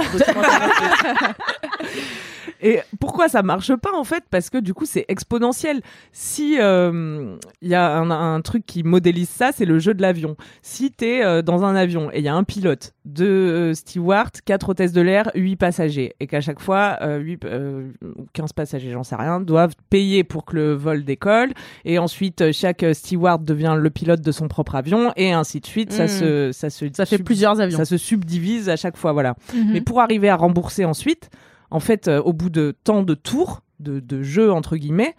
[2.66, 4.24] Et pourquoi ça marche pas en fait?
[4.30, 5.80] Parce que du coup c'est exponentiel.
[6.12, 10.02] Si euh, il y a un, un truc qui modélise ça, c'est le jeu de
[10.02, 10.36] l'avion.
[10.62, 14.30] Si t'es euh, dans un avion et il y a un pilote, deux euh, stewards,
[14.44, 18.52] quatre hôtesses de l'air, huit passagers, et qu'à chaque fois euh, huit, euh, ou 15
[18.52, 21.50] passagers, j'en sais rien, doivent payer pour que le vol décolle,
[21.84, 25.92] et ensuite chaque steward devient le pilote de son propre avion, et ainsi de suite.
[25.92, 26.08] Ça Mm.
[26.08, 27.76] se ça se Ça fait plusieurs avions.
[27.78, 29.34] ça se subdivise à chaque fois, voilà.
[29.54, 29.70] Mhm.
[29.72, 31.30] Mais pour arriver à rembourser ensuite,
[31.70, 35.14] en fait, euh, au bout de tant de tours, de, de jeux entre guillemets,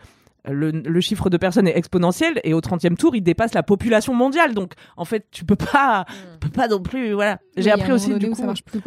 [0.50, 4.14] le, le chiffre de personnes est exponentiel et au 30e tour, il dépasse la population
[4.14, 4.54] mondiale.
[4.54, 7.12] Donc, en fait, tu peux pas, tu peux pas non plus.
[7.14, 7.40] Voilà.
[7.58, 8.44] J'ai Oui, appris aussi du coup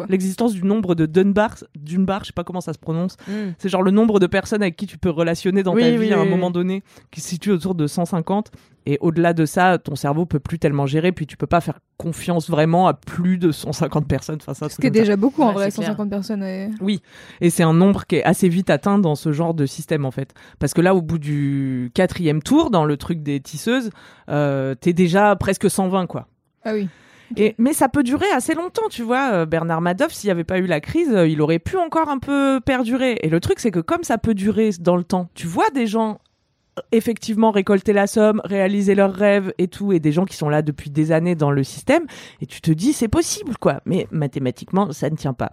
[0.09, 3.17] l'existence du nombre de Dunbar, Dunbar, je sais pas comment ça se prononce.
[3.29, 3.33] Mm.
[3.59, 6.07] C'est genre le nombre de personnes avec qui tu peux relationner dans Oui, ta oui,
[6.07, 6.53] vie à un oui, moment oui.
[6.53, 8.51] donné, qui se situe autour de 150.
[8.87, 11.81] Et au-delà de ça, ton cerveau peut plus tellement gérer, puis tu peux pas faire
[11.99, 14.39] confiance vraiment à plus de 150 personnes.
[14.41, 14.91] Enfin, ça, Ce qui est ça.
[14.91, 15.89] déjà beaucoup en Ouais, vrai, c'est clair.
[15.89, 16.43] 150 personnes.
[16.43, 16.71] et-
[17.43, 20.11] Et c'est un nombre qui est assez vite atteint dans ce genre de système en
[20.11, 20.33] fait.
[20.59, 23.91] Parce que là, au bout du quatrième tour, dans le truc des tisseuses,
[24.31, 26.27] euh, t'es déjà presque 120 quoi.
[26.65, 26.89] Ah oui.
[27.37, 29.33] Et, mais ça peut durer assez longtemps, tu vois.
[29.33, 32.09] Euh, Bernard Madoff, s'il n'y avait pas eu la crise, euh, il aurait pu encore
[32.09, 33.19] un peu perdurer.
[33.23, 35.87] Et le truc, c'est que comme ça peut durer dans le temps, tu vois des
[35.87, 36.19] gens
[36.79, 40.49] euh, effectivement récolter la somme, réaliser leurs rêves et tout, et des gens qui sont
[40.49, 42.05] là depuis des années dans le système,
[42.41, 43.81] et tu te dis c'est possible quoi.
[43.87, 45.51] Mais mathématiquement, ça ne tient pas.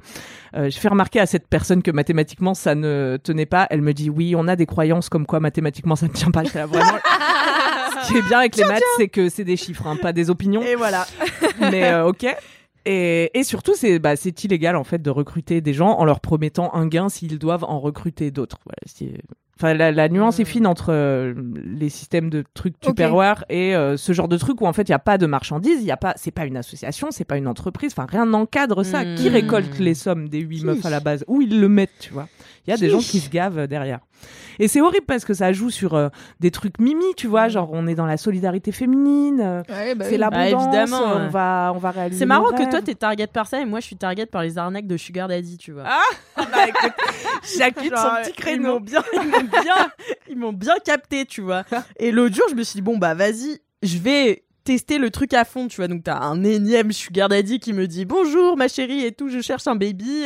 [0.54, 3.68] Je fais remarquer à cette personne que mathématiquement ça ne tenait pas.
[3.70, 6.44] Elle me dit oui, on a des croyances comme quoi mathématiquement ça ne tient pas.
[6.44, 6.98] J'étais là, vraiment?
[8.04, 10.30] Ce qui est bien avec les maths, c'est que c'est des chiffres, hein, pas des
[10.30, 11.06] opinions Et voilà.
[11.60, 12.26] mais euh, ok.
[12.86, 16.22] Et, et surtout, c'est bah, c'est illégal en fait de recruter des gens en leur
[16.22, 18.60] promettant un gain s'ils doivent en recruter d'autres.
[18.66, 19.18] Voilà,
[19.60, 21.34] Enfin, la, la nuance est fine entre euh,
[21.66, 24.92] les systèmes de trucs Tupperware et euh, ce genre de truc où en fait il
[24.92, 27.38] y a pas de marchandises, il y a pas, c'est pas une association, c'est pas
[27.38, 29.04] une entreprise, enfin rien n'encadre ça.
[29.16, 31.26] Qui récolte les sommes des huit meufs à la base?
[31.28, 32.28] Où ils le mettent, tu vois?
[32.68, 34.00] Il y a des gens qui se gavent euh, derrière.
[34.60, 37.70] Et c'est horrible parce que ça joue sur euh, des trucs mimi, tu vois, genre
[37.74, 39.41] on est dans la solidarité féminine.
[39.41, 40.17] euh, Ouais, bah c'est oui.
[40.17, 41.22] l'abondance, évidemment, euh, ouais.
[41.26, 42.20] on va, on va réaliser.
[42.20, 44.58] C'est marrant que toi t'es target par ça et moi je suis target par les
[44.58, 45.84] arnaques de Sugar Daddy, tu vois.
[46.38, 46.93] Bah, écoute,
[47.43, 48.74] chacune Genre, son petit Ils créneau.
[48.76, 49.76] m'ont bien, ils m'ont bien,
[50.30, 51.63] ils m'ont bien capté, tu vois.
[52.00, 55.34] Et l'autre jour, je me suis dit bon bah vas-y, je vais tester le truc
[55.34, 55.88] à fond, tu vois.
[55.88, 59.40] Donc t'as un énième sugar daddy qui me dit bonjour ma chérie et tout, je
[59.40, 60.26] cherche un baby,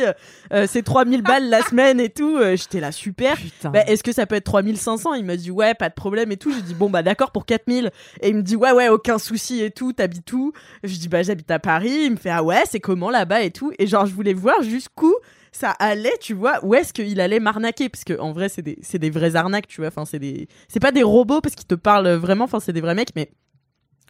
[0.52, 2.38] euh, c'est 3000 balles la semaine et tout.
[2.38, 3.36] Euh, J'étais là super.
[3.36, 3.70] Putain.
[3.70, 6.36] Bah, est-ce que ça peut être 3500 Il m'a dit ouais, pas de problème et
[6.36, 6.52] tout.
[6.52, 9.62] J'ai dit bon bah d'accord pour 4000 et il me dit ouais ouais, aucun souci
[9.62, 10.52] et tout, t'habites où?
[10.82, 13.52] Je dis bah j'habite à Paris, il me fait ah ouais, c'est comment là-bas et
[13.52, 13.70] tout?
[13.78, 15.14] Et genre je voulais voir jusqu'où
[15.52, 17.88] ça allait, tu vois, où est-ce qu'il allait m'arnaquer?
[17.88, 20.48] Parce que en vrai c'est des c'est des vraies arnaques, tu vois, enfin c'est des
[20.66, 23.30] c'est pas des robots parce qu'ils te parlent vraiment, enfin c'est des vrais mecs mais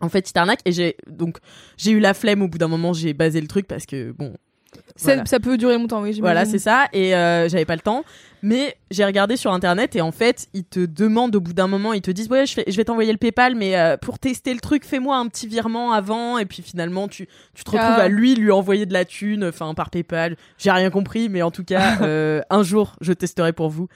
[0.02, 1.38] en fait, ils t'arnaquent et j'ai donc
[1.78, 4.34] j'ai eu la flemme au bout d'un moment, j'ai basé le truc parce que bon
[4.96, 5.26] Ça- voilà.
[5.26, 6.18] Ça peut durer longtemps, oui.
[6.20, 6.86] Voilà, c'est ça.
[6.92, 8.04] Et euh, j'avais pas le temps.
[8.44, 11.92] Mais j'ai regardé sur internet et en fait, ils te demandent au bout d'un moment,
[11.92, 14.52] ils te disent ouais, je, fais- je vais t'envoyer le PayPal, mais euh, pour tester
[14.52, 16.38] le truc, fais-moi un petit virement avant.
[16.38, 18.02] Et puis finalement, tu, tu te retrouves Ah.
[18.02, 20.36] à lui lui envoyer de la thune, enfin par PayPal.
[20.58, 23.86] J'ai rien compris, mais en tout cas, euh, un jour, je testerai pour vous.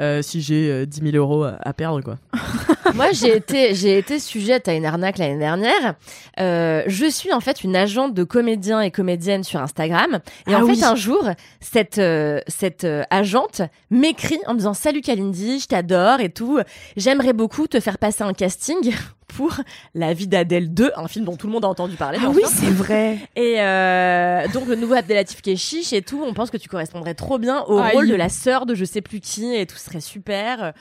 [0.00, 2.16] Euh, si j'ai euh, 10 000 euros à, à perdre, quoi.
[2.94, 5.94] Moi, j'ai été, j'ai été sujette à une arnaque l'année dernière.
[6.38, 10.20] Euh, je suis en fait une agente de comédiens et comédiennes sur Instagram.
[10.48, 11.28] Et Ah en fait, un jour,
[11.60, 16.60] cette euh, cette agente m'écrit en me disant Salut Kalindi, je t'adore et tout.
[16.96, 18.92] J'aimerais beaucoup te faire passer un casting
[19.36, 19.56] pour
[19.94, 22.18] La vie d'Adèle 2, un film dont tout le monde a entendu parler.
[22.22, 23.18] Ah oui, c'est vrai.
[23.36, 27.38] Et euh, donc le nouveau Abdelatif chiche et tout, on pense que tu correspondrais trop
[27.38, 30.72] bien au rôle de la sœur de je sais plus qui et tout serait super.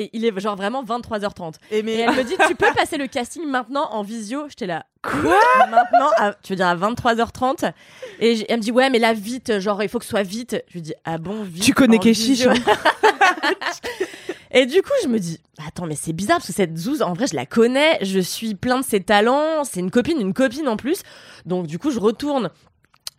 [0.00, 1.54] Et il est genre vraiment 23h30.
[1.72, 4.46] Et Et elle me dit tu peux passer le casting maintenant en visio?
[4.48, 5.36] J'étais là quoi?
[5.70, 7.72] Maintenant à- tu veux dire à 23h30
[8.20, 10.62] Et elle me dit ouais mais là vite genre il faut que ce soit vite.
[10.68, 11.64] Je lui dis ah bon vite.
[11.64, 12.46] Tu connais Keshish.
[14.52, 17.12] Et du coup, je me dis, attends, mais c'est bizarre parce que cette Zouz, en
[17.12, 20.68] vrai, je la connais, je suis plein de ses talents, c'est une copine, une copine
[20.68, 21.02] en plus.
[21.46, 22.50] Donc, du coup, je retourne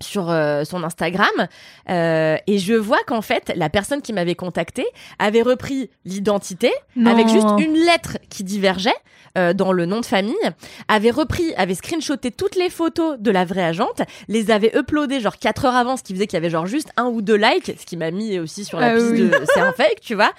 [0.02, 1.28] sur euh, son Instagram
[1.90, 4.86] euh, et je vois qu'en fait la personne qui m'avait contacté
[5.20, 6.72] avait repris l'identité
[7.06, 8.96] avec juste une lettre qui divergeait
[9.38, 10.34] euh, dans le nom de famille,
[10.88, 15.38] avait repris, avait screenshoté toutes les photos de la vraie agente, les avait uploadées genre
[15.38, 17.74] 4 heures avant, ce qui faisait qu'il y avait genre juste un ou deux likes,
[17.80, 19.20] ce qui m'a mis aussi sur la Ah piste oui.
[19.30, 20.32] de c'est un fake, tu vois.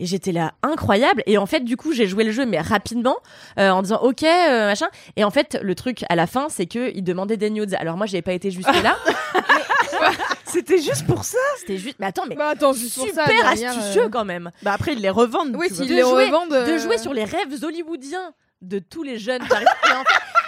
[0.00, 1.22] Et j'étais là incroyable.
[1.26, 3.16] Et en fait du coup j'ai joué le jeu mais rapidement
[3.58, 4.86] euh, en disant ok euh, machin.
[5.16, 7.74] Et en fait le truc à la fin c'est que il demandait des nudes.
[7.78, 8.96] Alors moi j'avais pas été jusque là
[10.44, 11.38] C'était juste pour ça.
[11.58, 14.50] c'était juste mais attends mais Bah attends, juste pour ça, super astucieux euh, quand même.
[14.62, 15.54] Bah après, ils les revendent.
[15.56, 16.50] Oui, s'ils De les revendent.
[16.50, 18.32] de euh, jouer sur les rêves hollywoodiens
[18.62, 19.42] de tous les jeunes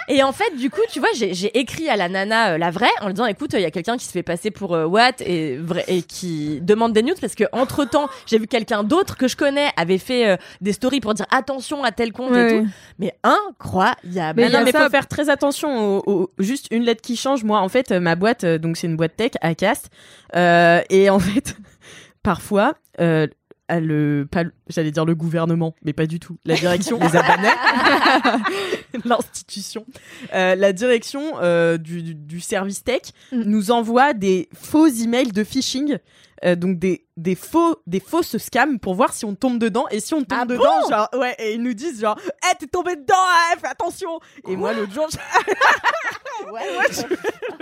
[0.09, 2.89] et, en fait, du coup, tu vois, j'ai écrit à la nana, euh, la vraie,
[2.99, 5.21] en lui disant, écoute, il y a quelqu'un qui se fait passer pour euh, Watt
[5.21, 9.29] et, et qui demande des news parce que entre temps, j'ai vu quelqu'un d'autre que
[9.29, 12.67] je connais avait fait euh, des stories pour dire attention à tel compte et tout.
[12.99, 14.41] Mais incroyable.
[14.41, 17.01] Mais y non, a mais ça- faut faire très attention au, au- juste une lettre
[17.01, 17.45] qui change.
[17.45, 19.89] Moi, en fait, euh, ma boîte, donc c'est une boîte tech à Cast,
[20.35, 21.55] euh, et en fait,
[22.23, 23.27] parfois, euh,
[23.73, 26.37] à le, pas, j'allais dire le gouvernement, mais pas du tout.
[26.45, 27.49] La direction, les abonnés,
[29.05, 29.85] l'institution,
[30.33, 33.43] euh, la direction euh, du, du, du service tech Mm.
[33.45, 35.97] nous envoie des faux emails de phishing.
[36.45, 39.99] Euh, donc des, des faux des fausses scams pour voir si on tombe dedans et
[39.99, 42.17] si on tombe Ah dedans genre ouais et ils nous disent genre
[42.51, 45.07] eh t'es tombé dedans hein, fais attention et moi l'autre jour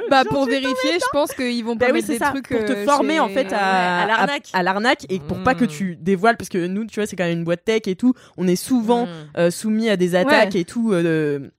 [0.10, 2.48] Bah pour vérifier, je pense qu'ils vont pas Bah oui, mettre c'est des ça, trucs
[2.50, 4.50] pour te euh, former chez- en fait à, Ouais, à l'arnaque.
[4.54, 5.68] à l'arnaque et pour pas que Mm.
[5.68, 8.14] tu dévoiles parce que nous tu vois c'est quand même une boîte tech et tout
[8.38, 9.10] on est souvent Mm.
[9.38, 11.52] euh, soumis à des attaques et tout euh,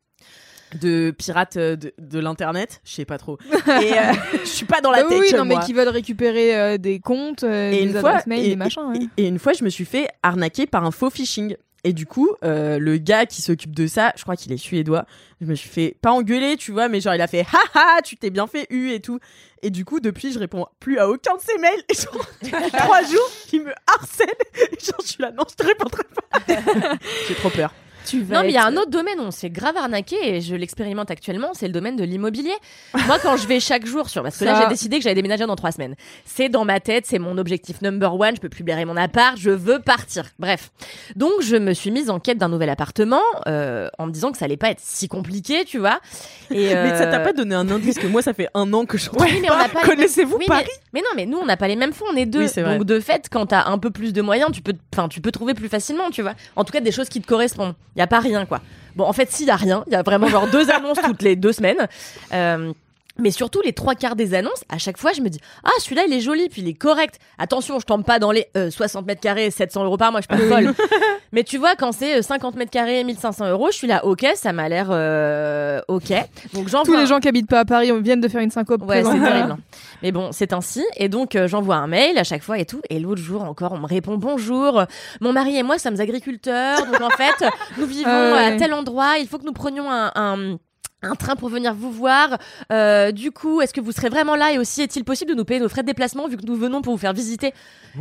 [0.76, 3.38] de, pirates euh, de, de l'internet je sais pas trop.
[3.82, 6.54] Et euh, je suis pas dans la Bah tech oui, non mais qui veulent récupérer
[6.58, 8.82] euh, des comptes, euh, et des une fois mail, et, des machins.
[8.88, 8.98] ouais.
[9.16, 11.56] et- et une fois je me suis fait arnaquer par un faux phishing.
[11.84, 15.04] Et du coup le gars qui s'occupe de ça je crois qu'il est suédois
[15.40, 18.16] je me suis fait pas engueuler tu vois mais genre il a fait haha tu
[18.16, 19.18] t'es bien fait eu et tout.
[19.62, 21.82] Et du coup depuis je réponds plus à aucun de ses mails.
[21.88, 24.28] Et genre trois jours il me harcèle.
[24.54, 26.38] Et genre je suis là non je te répondrai pas.
[27.28, 29.50] J'ai trop peur Tu Non, mais il y a un autre domaine où on s'est
[29.50, 32.54] grave arnaqué et je l'expérimente actuellement, c'est le domaine de l'immobilier.
[33.06, 35.46] Moi, quand je vais chaque jour sur, parce que là, j'ai décidé que j'allais déménager
[35.46, 35.94] dans trois semaines.
[36.24, 38.36] C'est dans ma tête, c'est mon objectif number one.
[38.36, 40.26] Je peux plus blairer mon appart, je veux partir.
[40.38, 40.70] Bref.
[41.16, 44.38] Donc, je me suis mise en quête d'un nouvel appartement, euh, en me disant que
[44.38, 46.00] ça allait pas être si compliqué, tu vois.
[46.50, 48.84] Et, mais ça t'a euh, pas donné un indice que moi ça fait un an
[48.84, 51.56] que je oui, mais pas mêmes- Connaissez-vous Oui, Paris mais non, mais nous, on n'a
[51.56, 52.46] pas les mêmes fonds, on est deux.
[52.56, 52.62] Oui.
[52.64, 55.30] Donc, de fait, quand t'as un peu plus de moyens, tu peux, enfin, tu peux
[55.32, 56.34] trouver plus facilement, tu vois.
[56.56, 57.74] En tout cas, des choses qui te correspondent.
[57.96, 58.60] Il y a pas rien, quoi.
[58.96, 61.22] Bon, en fait, s'il y a rien, il y a vraiment genre deux annonces toutes
[61.22, 61.88] les deux semaines.
[62.32, 62.72] Euh,
[63.18, 66.04] mais surtout, les trois quarts des annonces, à chaque fois, je me dis Ah, celui-là,
[66.06, 67.18] il est joli, puis il est correct.
[67.38, 70.34] Attention, je tombe pas dans les euh, 60 mètres carrés, 700 euros par mois, je
[70.34, 70.74] suis pas folle.
[71.32, 74.26] Mais tu vois, quand c'est euh, 50 mètres carrés, 1500 euros, je suis là, ok,
[74.34, 76.12] ça m'a l'air euh, ok.
[76.52, 78.82] Donc, j'envoie Tous les gens qui habitent pas à Paris viennent de faire une syncope.
[78.86, 79.56] Ouais, c'est terrible.
[80.02, 80.84] Mais bon, c'est ainsi.
[80.96, 82.80] Et donc, euh, j'envoie un mail à chaque fois et tout.
[82.90, 84.84] Et l'autre jour encore, on me répond bonjour.
[85.20, 86.86] Mon mari et moi sommes agriculteurs.
[86.86, 87.44] Donc, en fait,
[87.78, 88.44] nous vivons Ah ouais.
[88.54, 89.18] à tel endroit.
[89.18, 90.12] Il faut que nous prenions un.
[90.14, 90.58] un
[91.02, 92.38] un train pour venir vous voir.
[92.72, 95.44] Euh, du coup, est-ce que vous serez vraiment là Et aussi, est-il possible de nous
[95.44, 97.52] payer nos frais de déplacement vu que nous venons pour vous faire visiter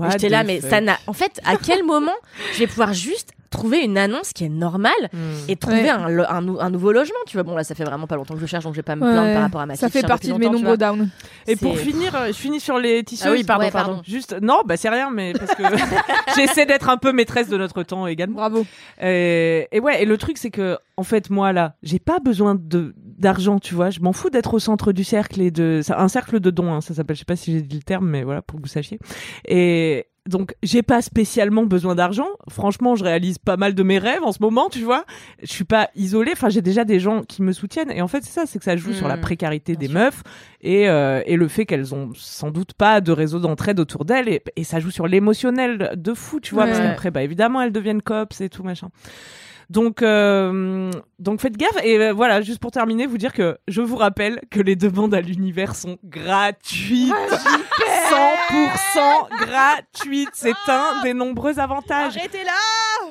[0.10, 0.70] J'étais là, mais fuck?
[0.70, 0.98] ça n'a.
[1.08, 2.14] En fait, à quel moment
[2.54, 5.18] je vais pouvoir juste trouver une annonce qui est normale Hmm.
[5.50, 5.90] et trouver Ouais.
[5.90, 8.16] un, lo- un, nou- un nouveau logement Tu vois, bon là, ça fait vraiment pas
[8.16, 9.34] longtemps que je cherche, donc je vais pas me plaindre Ouais.
[9.34, 11.10] par rapport à ma Ça fait partie de mes nombreux downs.
[11.48, 13.30] Et pour finir, euh, je finis sur les t-shirts.
[13.30, 13.90] Ah oui, pardon, Ouais, pardon.
[13.92, 14.04] pardon.
[14.08, 15.64] Juste, non, bah c'est rien, mais parce que
[16.36, 18.36] j'essaie d'être un peu maîtresse de notre temps également.
[18.38, 18.66] Bravo.
[19.02, 22.56] Et, et ouais, et le truc c'est que en fait moi là, j'ai pas besoin
[22.56, 23.90] de d'argent, tu vois.
[23.90, 26.74] Je m'en fous d'être au centre du cercle et de c'est un cercle de dons,
[26.74, 27.16] hein, ça s'appelle.
[27.16, 29.00] Je sais pas si j'ai dit le terme, mais voilà pour que vous sachiez.
[29.48, 32.28] Et donc j'ai pas spécialement besoin d'argent.
[32.50, 35.06] Franchement, je réalise pas mal de mes rêves en ce moment, tu vois.
[35.42, 36.32] Je suis pas isolée.
[36.34, 37.92] Enfin, j'ai déjà des gens qui me soutiennent.
[37.92, 39.22] Et en fait, c'est ça, c'est que ça joue sur la Mm.
[39.22, 39.96] précarité des sûr.
[39.96, 40.22] meufs
[40.62, 44.30] et euh, et le fait qu'elles ont sans doute pas de réseau d'entraide autour d'elles
[44.30, 46.66] et, et ça joue sur l'émotionnel de fou, tu vois.
[46.68, 48.90] Parce qu'après, bah évidemment, elles deviennent cops et tout machin.
[49.72, 51.78] Donc, euh, donc faites gaffe.
[51.84, 55.14] Et euh, voilà, juste pour terminer, vous dire que je vous rappelle que les demandes
[55.14, 57.14] à l'univers sont gratuites.
[58.10, 60.30] 100% gratuites.
[60.34, 62.18] C'est un des nombreux avantages.
[62.18, 62.52] Arrêtez là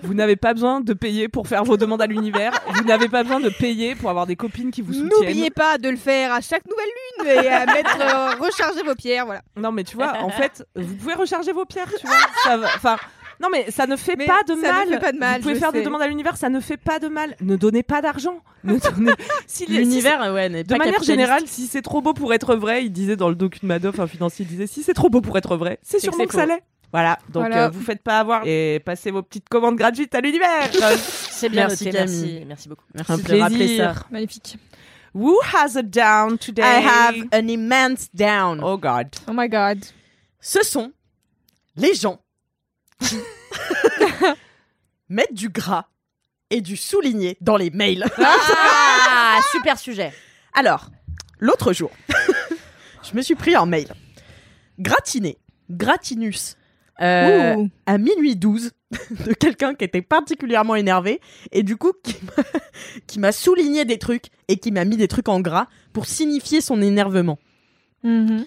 [0.02, 2.52] Vous n'avez pas besoin de payer pour faire vos demandes à l'univers.
[2.74, 5.18] Vous n'avez pas besoin de payer pour avoir des copines qui vous soutiennent.
[5.20, 8.94] N'oubliez pas de le faire à chaque nouvelle lune et à mettre euh, recharger vos
[8.94, 9.40] pierres, voilà.
[9.56, 12.16] Non, mais tu vois, en fait, vous pouvez recharger vos pierres, tu vois.
[12.44, 12.96] Ça va- Enfin.
[13.40, 14.88] Non mais ça ne fait Mais pas de ça ne mal.
[14.88, 16.98] fait pas de mal, Vous pouvez faire des demandes à l'univers, ça ne fait pas
[16.98, 17.36] de mal.
[17.40, 18.40] Ne donnez pas d'argent.
[18.64, 19.12] Ne donnez-
[19.46, 22.54] Si l'univers ouais n'est c'est- de pas manière générale, si c'est trop beau pour être
[22.54, 25.08] vrai, il disait dans le docu de Madoff, un financier, il disait si c'est trop
[25.08, 26.62] beau pour être vrai, c'est que sûrement que, ça l'est.
[26.92, 27.66] Voilà, donc Voilà.
[27.66, 30.68] euh, vous faites pas avoir et passez vos petites commandes gratuites à l'univers.
[31.30, 32.20] C'est bien Merci, noté, Camille.
[32.32, 32.84] merci, merci beaucoup.
[32.94, 34.02] merci Un de rappeler ça plaisir.
[34.10, 34.58] Magnifique.
[35.14, 36.62] Who has a down today?
[36.62, 38.60] I have an immense down.
[38.62, 39.06] Oh God.
[39.28, 39.78] Oh my god.
[40.40, 40.92] Ce sont
[41.76, 42.18] les gens
[45.08, 45.86] mettent du gras
[46.50, 48.04] et du souligné dans les mails.
[48.18, 50.12] Ah, super sujet.
[50.52, 50.90] Alors,
[51.38, 51.90] l'autre jour,
[53.02, 53.88] je me suis pris un mail.
[54.78, 55.38] Gratiné,
[55.70, 56.56] gratinus,
[57.00, 58.72] euh, à minuit 12,
[59.26, 61.20] de quelqu'un qui était particulièrement énervé
[61.52, 62.42] et du coup qui m'a-
[63.06, 66.60] qui m'a souligné des trucs et qui m'a mis des trucs en gras pour signifier
[66.60, 67.38] son énervement.
[68.02, 68.44] Mhm.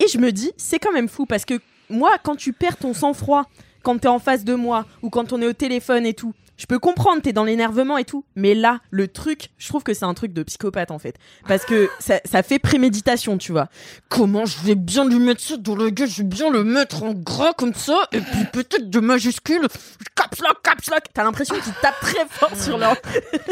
[0.00, 2.92] Et je me dis, c'est quand même fou parce que moi, quand tu perds ton
[2.94, 3.44] sang-froid,
[3.84, 6.66] quand t'es en face de moi ou quand on est au téléphone et tout, je
[6.66, 8.24] peux comprendre, t'es dans l'énervement et tout.
[8.36, 11.16] Mais là, le truc, je trouve que c'est un truc de psychopathe en fait.
[11.48, 13.68] Parce que ça, ça fait préméditation, tu vois.
[14.08, 17.02] Comment je vais bien lui mettre ça dans la gueule, je vais bien le mettre
[17.02, 19.66] en gras comme ça, et puis peut-être de majuscules,
[20.14, 21.02] caps lock, caps lock.
[21.12, 22.94] T'as l'impression qu'ils tapent très fort sur leur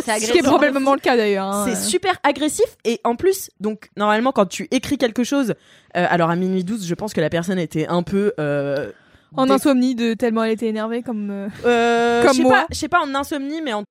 [0.04, 1.46] C'est Ce qui est probablement le cas d'ailleurs.
[1.46, 1.66] hein.
[1.68, 5.54] c'est super agressif et en plus, donc normalement quand tu écris quelque chose,
[5.96, 8.92] euh, alors à minuit 12, je pense que la personne était un peu euh,
[9.36, 11.30] En dé- insomnie de tellement elle était énervée comme.
[11.30, 12.52] euh, euh, comme je sais moi.
[12.52, 13.84] pas, je sais pas en insomnie mais en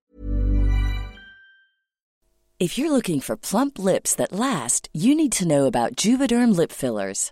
[2.59, 6.71] If you're looking for plump lips that last, you need to know about Juvederm lip
[6.71, 7.31] fillers.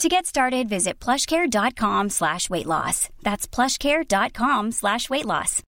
[0.00, 3.10] To get started, visit plushcare.com slash weight loss.
[3.22, 5.60] That's plushcare.com slash weight loss.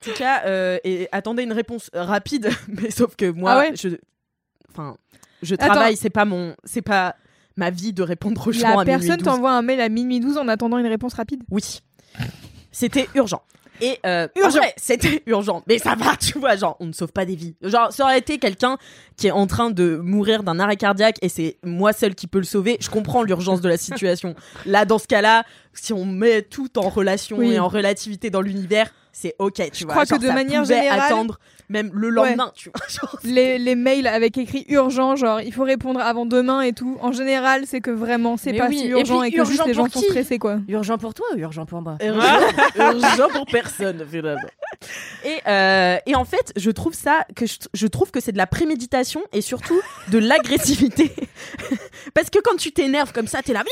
[0.00, 3.76] En tout cas, euh, et attendez une réponse rapide, mais sauf que moi, Ah ouais
[3.76, 3.90] je,
[4.72, 4.96] enfin,
[5.42, 7.14] je travaille, c'est pas mon, c'est pas
[7.56, 9.24] ma vie de répondre aux gens La à minuit personne 12.
[9.24, 11.44] t'envoie un mail à minuit 12 en attendant une réponse rapide?
[11.52, 11.82] Oui,
[12.72, 13.42] c'était urgent.
[13.80, 14.60] Et euh, Urgent.
[14.76, 15.62] c'était urgent.
[15.66, 17.54] Mais ça va, tu vois, genre, on ne sauve pas des vies.
[17.62, 18.76] Genre, ça aurait été quelqu'un
[19.16, 22.38] qui est en train de mourir d'un arrêt cardiaque et c'est moi seul qui peux
[22.38, 22.76] le sauver.
[22.80, 24.34] Je comprends l'urgence de la situation.
[24.66, 27.52] Là, dans ce cas-là, si on met tout en relation Oui.
[27.52, 29.94] et en relativité dans l'univers, c'est ok, tu Je vois.
[29.94, 32.86] crois que de ça manière pouvait générale- attendre même le lendemain, tu vois.
[32.88, 36.98] genre, Les, les mails avec écrit urgent, genre il faut répondre avant demain et tout.
[37.00, 39.50] En général, c'est que vraiment c'est pas oui, si et urgent puis et, que juste
[39.60, 40.58] urgent les gens sont stressés quoi.
[40.68, 41.96] Urgent pour toi ou urgent pour moi?
[42.02, 42.40] Urgent,
[42.76, 44.48] urgent pour personne finalement.
[45.24, 48.38] Et, euh, et en fait, je trouve ça que je, je trouve que c'est de
[48.38, 51.12] la préméditation et surtout de l'agressivité.
[52.14, 53.62] Parce que quand tu t'énerves comme ça, t'es là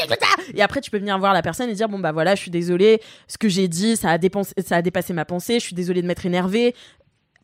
[0.54, 2.50] et après tu peux venir voir la personne et dire bon bah voilà, je suis
[2.50, 5.74] désolée, ce que j'ai dit, ça a dépensé, ça a dépassé ma pensée, je suis
[5.74, 6.74] désolée de m'être énervée.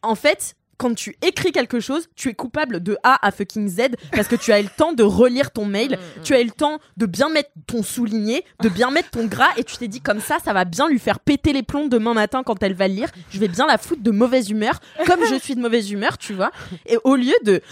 [0.02, 3.80] En fait, quand tu écris quelque chose, tu es coupable de A à fucking Z
[4.12, 6.50] parce que tu as eu le temps de relire ton mail, tu as eu le
[6.50, 10.00] temps de bien mettre ton souligné, de bien mettre ton gras et tu t'es dit
[10.00, 12.88] comme ça, ça va bien lui faire péter les plombs demain matin quand elle va
[12.88, 13.10] le lire.
[13.30, 16.34] Je vais bien la foutre de mauvaise humeur, comme je suis de mauvaise humeur, tu
[16.34, 16.50] vois.
[16.86, 17.62] Et au lieu de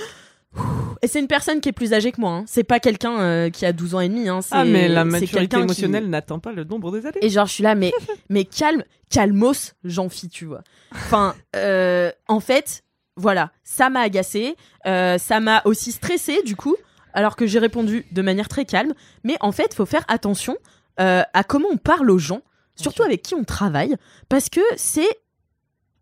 [1.02, 2.44] et c'est une personne qui est plus âgée que moi, hein.
[2.46, 4.28] c'est pas quelqu'un euh, qui a 12 ans et demi.
[4.28, 4.40] Hein.
[4.50, 7.18] Ah, mais la maturité qui- émotionnelle n'atteint pas le nombre des années.
[7.20, 7.92] et genre, je suis là, mais,
[8.30, 10.62] mais calme, calmos, j'en fis, tu vois.
[10.92, 12.82] Enfin, euh, en fait,
[13.16, 16.76] voilà, ça m'a agacé, euh, ça m'a aussi stressé, du coup,
[17.12, 18.94] alors que j'ai répondu de manière très calme.
[19.24, 20.56] Mais en fait, faut faire attention
[20.96, 22.42] à comment on parle aux gens,
[22.76, 23.96] surtout avec qui on travaille,
[24.28, 25.08] parce que c'est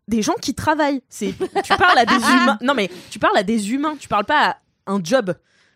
[0.09, 1.03] des gens qui travaillent.
[1.09, 2.59] C'est, tu parles à des humains.
[2.63, 4.57] Non, mais tu parles à des humains, tu parles pas à
[4.93, 5.35] un job.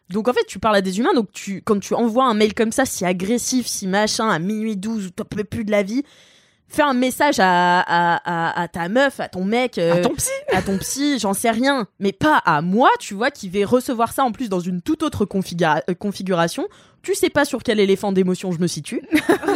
[0.08, 2.54] Donc en fait, tu parles à des humains, donc tu, quand tu envoies un mail
[2.54, 5.82] comme ça, si agressif, si machin, à minuit 12, où t'en peux plus de la
[5.82, 6.04] vie,
[6.68, 10.14] fais un message à, à, à, à ta meuf, à ton mec, euh, À ton
[10.14, 10.30] psy.
[10.52, 14.12] à ton psy, j'en sais rien, mais pas à moi, tu vois, qui vais recevoir
[14.12, 16.66] ça en plus dans une toute autre configura- euh, configuration.
[17.02, 19.00] Tu sais pas sur quel éléphant d'émotion je me situe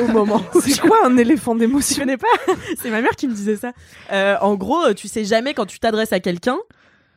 [0.01, 0.41] au moment.
[0.61, 1.99] C'est quoi un éléphant d'émotion?
[2.05, 2.29] Connais pas.
[2.81, 3.73] C'est ma mère qui me disait ça.
[4.13, 6.59] Euh, en gros, tu sais jamais quand tu t'adresses à quelqu'un,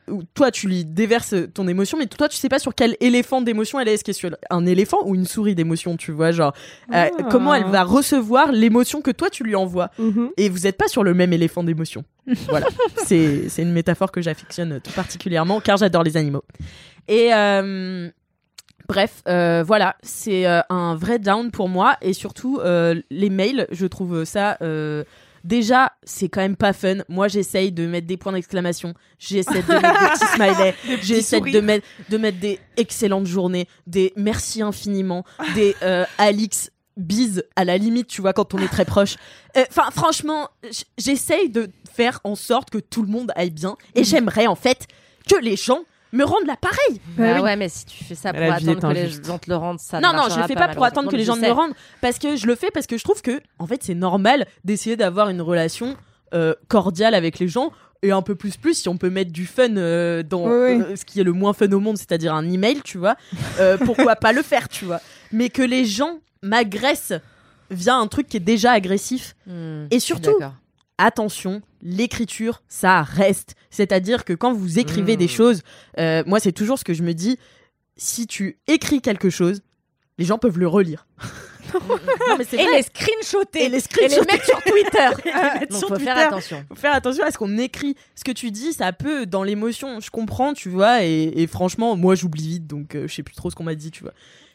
[0.08, 3.40] ou toi tu lui déverses ton émotion, mais toi tu sais pas sur quel éléphant
[3.40, 3.94] d'émotion elle est.
[3.94, 6.52] Est-ce qu'elle est sur un éléphant ou une souris d'émotion, tu vois Genre,
[6.92, 7.22] euh, Ah.
[7.30, 9.90] comment elle va recevoir l'émotion que toi tu lui envoies?
[9.98, 10.30] Mhm.
[10.36, 12.04] Et vous êtes pas sur le même éléphant d'émotion.
[12.48, 12.66] voilà,
[13.04, 16.44] c'est c'est une métaphore que j'affectionne tout particulièrement car j'adore les animaux.
[17.08, 18.08] Et euh,
[18.88, 23.66] bref, euh, voilà, c'est euh, un vrai down pour moi et surtout euh, les mails,
[23.70, 24.56] je trouve ça.
[25.44, 26.98] Déjà, c'est quand même pas fun.
[27.08, 28.94] Moi, j'essaye de mettre des points d'exclamation.
[29.18, 30.74] J'essaie de mettre des petits smileys.
[31.02, 35.24] J'essaie de mettre, de mettre des excellentes journées, des merci infiniment,
[35.54, 39.16] des euh, Alix bises à la limite, tu vois, quand on est très proche.
[39.56, 40.48] Euh, Enfin, franchement,
[40.96, 43.76] j'essaye de faire en sorte que tout le monde aille bien.
[43.94, 44.86] Et j'aimerais, en fait,
[45.28, 45.80] que les gens
[46.14, 47.00] me rendent l'appareil.
[47.18, 49.56] Bah ouais, mais si tu fais ça pour la attendre que les gens te le
[49.56, 51.52] rendent, ça non, non, je le fais pas, pour attendre que les gens me le
[51.52, 51.74] rendent.
[52.00, 54.96] Parce que je le fais parce que je trouve que, en fait, c'est normal d'essayer
[54.96, 55.96] d'avoir une relation
[56.32, 57.72] euh, cordiale avec les gens.
[58.02, 60.82] Et un peu plus plus si on peut mettre du fun euh, dans Oui, oui.
[60.82, 63.16] euh, ce qui est le moins fun au monde, c'est-à-dire un email, tu vois.
[63.60, 65.00] Euh, pourquoi pas le faire, tu vois.
[65.32, 67.14] Mais que les gens m'agressent
[67.70, 69.34] via un truc qui est déjà agressif.
[69.46, 70.52] Hmm, Et surtout- d'accord.
[70.98, 73.54] Attention, l'écriture, ça reste.
[73.70, 75.18] C'est-à-dire que quand vous écrivez Mmh.
[75.18, 75.62] des choses,
[75.98, 77.38] euh, moi c'est toujours ce que je me dis,
[77.96, 79.62] si tu écris quelque chose,
[80.18, 81.06] les gens peuvent le relire.
[81.74, 82.76] non mais c'est Et vrai.
[82.76, 85.08] les screenshotter Et les et les mettre sur Twitter.
[85.24, 86.64] mettre Donc sur faut faire attention.
[86.68, 87.96] Faut faire attention à ce qu'on écrit.
[88.14, 89.98] Ce que tu dis, ça peut dans l'émotion.
[89.98, 91.02] Je comprends, tu vois.
[91.04, 93.74] Et, et franchement, moi, j'oublie vite, donc euh, je sais plus trop ce qu'on m'a
[93.74, 94.12] dit, tu vois.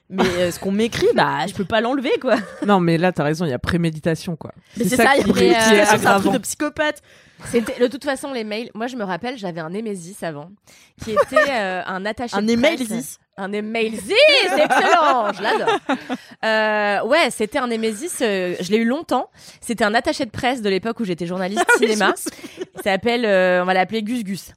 [0.09, 2.35] Mais euh, ce qu'on m'écrit, bah, je peux pas l'enlever, quoi.
[2.65, 4.51] Non, mais là, t'as raison, il y a préméditation, quoi.
[4.77, 7.01] Mais c'est ça, il y a préméditation, c'est un truc de psychopathe.
[7.45, 8.69] C'était de toute façon les mails.
[8.73, 10.51] Moi je me rappelle, j'avais un Némésis avant
[11.01, 12.45] qui était euh, un attaché Un.
[12.45, 13.17] Zis.
[13.41, 15.69] Un c'est excellent, je l'adore.
[16.43, 19.29] Euh, ouais, c'était un Némésis, euh, je l'ai eu longtemps.
[19.61, 22.13] C'était un attaché de presse de l'époque où j'étais journaliste Ah cinéma.
[22.57, 24.51] Il s'appelle, euh, on va l'appeler Gus Gus.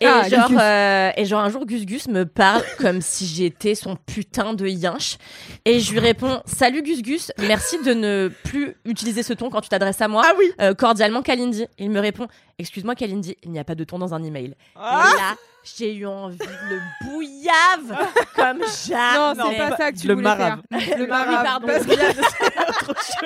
[0.00, 3.26] Et Ah, genre, Gus euh, et genre un jour Gus Gus me parle comme si
[3.26, 5.18] j'étais son putain de yinche.
[5.64, 9.60] Et je lui réponds, salut Gus Gus, merci de ne plus utiliser ce ton quand
[9.60, 10.22] tu t'adresses à moi.
[10.26, 10.74] Ah oui.
[10.76, 11.66] Cordialement Kalindi.
[11.78, 12.26] Il me répond
[12.58, 14.54] Excuse-moi Kalindi, il n'y a pas de ton dans un email.
[14.76, 15.08] Ah.
[15.12, 19.56] Et là, j'ai eu envie de le bouillave comme Non, jamais.
[19.58, 20.60] c'est pas ça que tu le voulais marab.
[20.72, 20.98] faire.
[20.98, 21.44] Le Oui, marab.
[21.44, 21.66] pardon.
[21.66, 21.94] Parce que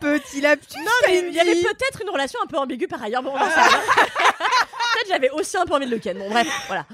[0.00, 0.78] petit lapsus.
[0.78, 3.22] Non, mais il y avait peut-être une relation un peu ambiguë par ailleurs.
[3.22, 6.18] Bon, on peut-être j'avais aussi un peu envie de le ken.
[6.18, 6.86] Bon, bref, voilà.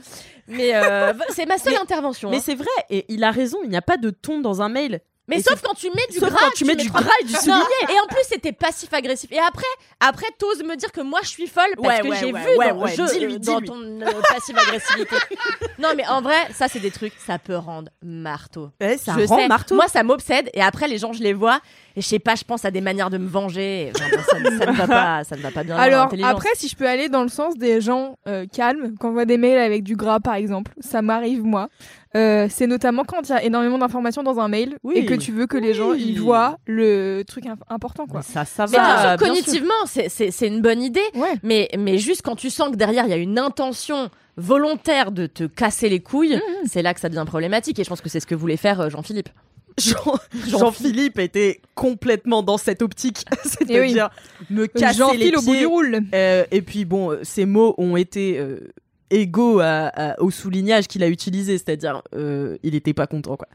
[0.49, 2.31] Mais euh, c'est ma seule Mais- intervention.
[2.31, 2.43] Mais hein.
[2.45, 5.01] c'est vrai, et il a raison, il n'y a pas de ton dans un mail.
[5.27, 7.25] Mais et sauf quand tu mets du Sauf gras, quand tu mets du gras et
[7.25, 7.63] du souligné.
[7.89, 9.33] Et en plus, c'était passif-agressif.
[9.33, 9.65] Et après,
[10.01, 13.29] après, t'oses me dire que moi, je suis folle parce Ouais, que ouais, j'ai ouais,
[13.33, 13.69] vu dans, dis-lui.
[13.69, 15.17] ton euh, passive-agressivité.
[15.79, 18.71] non, mais en vrai, ça, c'est des trucs, ça peut rendre marteau.
[18.81, 19.49] Ça je rend sais.
[19.49, 19.75] marteau.
[19.77, 20.51] Moi, ça m'obsède.
[20.53, 21.61] Et après, les gens, je les vois.
[21.97, 23.93] Et je sais pas, je pense à des manières de me venger.
[23.95, 24.23] Enfin, ça,
[24.59, 25.77] ça ne va pas, ça ne va pas bien.
[25.77, 29.25] Alors après, si je peux aller dans le sens des gens euh, calmes, qui envoient
[29.25, 31.69] des mails avec du gras par exemple, ça m'arrive moi.
[32.17, 34.95] Euh, c'est notamment quand il y a énormément d'informations dans un mail Oui.
[34.97, 38.21] et que tu veux que les gens ils voient le truc im- important quoi.
[38.21, 38.89] Mais ça, ça Mais bien va.
[38.89, 39.27] sûr, bien sûr.
[39.27, 41.01] cognitivement, c'est- une bonne idée.
[41.17, 41.35] Ouais.
[41.43, 45.27] Mais, mais juste quand tu sens que derrière, il y a une intention volontaire de
[45.27, 47.79] te casser les couilles, c'est là que ça devient problématique.
[47.79, 49.29] Et je pense que c'est ce que voulait faire euh, Jean-Philippe.
[49.79, 54.09] Jean- Jean-Philippe était complètement dans cette optique, c'est-à-dire
[54.51, 55.61] me casser les J'enfile au bout pieds.
[55.61, 56.01] du roule.
[56.15, 58.61] Euh, et puis bon, euh, ces mots ont été euh,
[59.11, 63.49] égaux à- à- au soulignage qu'il a utilisé, c'est-à-dire euh, il était pas content quoi.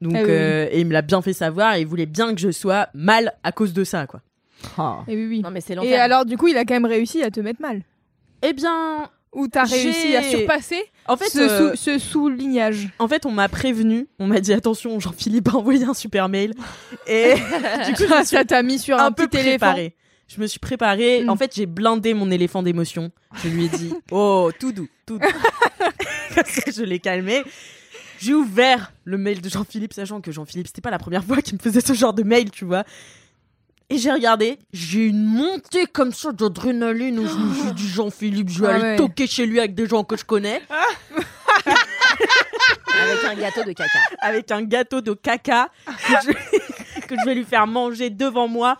[0.00, 0.30] Donc Ah oui, oui.
[0.30, 2.88] euh, et il me l'a bien fait savoir et il voulait bien que je sois
[2.92, 4.20] mal à cause de ça quoi.
[4.78, 5.04] Ah.
[5.08, 5.40] Et oui, oui.
[5.42, 7.60] Non, mais c'est Et alors du coup, il a quand même réussi à te mettre
[7.62, 7.82] mal.
[8.42, 12.88] Eh bien, Ou t'as réussi à surpasser en fait, ce, euh, sou- ce soulignage.
[12.98, 16.52] en fait, on m'a prévenu, on m'a dit attention, Jean-Philippe a envoyé un super mail
[17.06, 17.34] et
[17.86, 19.66] du coup, ça t'a mis sur un, un peu petit éléphant.
[19.66, 19.94] préparée.
[20.28, 21.24] Je me suis préparée.
[21.24, 21.30] Mm.
[21.30, 23.10] En fait, j'ai blindé mon éléphant d'émotion.
[23.42, 25.26] Je lui ai dit Oh, tout doux, tout doux.
[26.74, 27.42] Je l'ai calmé.
[28.18, 31.54] J'ai ouvert le mail de Jean-Philippe, sachant que Jean-Philippe, c'était pas la première fois qu'il
[31.54, 32.84] me faisait ce genre de mail, tu vois.
[33.92, 37.88] Et j'ai regardé, j'ai eu une montée comme ça d'adrénaline où je me suis dit
[37.88, 38.96] Jean-Philippe, je vais Ah aller ouais.
[38.96, 40.62] toquer chez lui avec des gens que je connais,
[43.02, 43.98] Avec un gâteau de caca.
[44.20, 46.32] avec un gâteau de caca que je,
[47.06, 48.78] que je vais lui faire manger devant moi.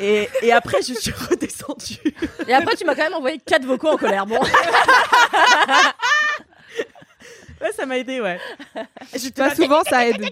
[0.00, 2.14] Et, et après, je suis redescendue.
[2.48, 4.24] Et après, tu m'as quand même envoyé quatre vocaux en colère.
[4.26, 4.40] Bon.
[7.60, 8.38] Ouais, ça m'a aidé, ouais.
[9.14, 10.24] J'étais Pas souvent, ça aide.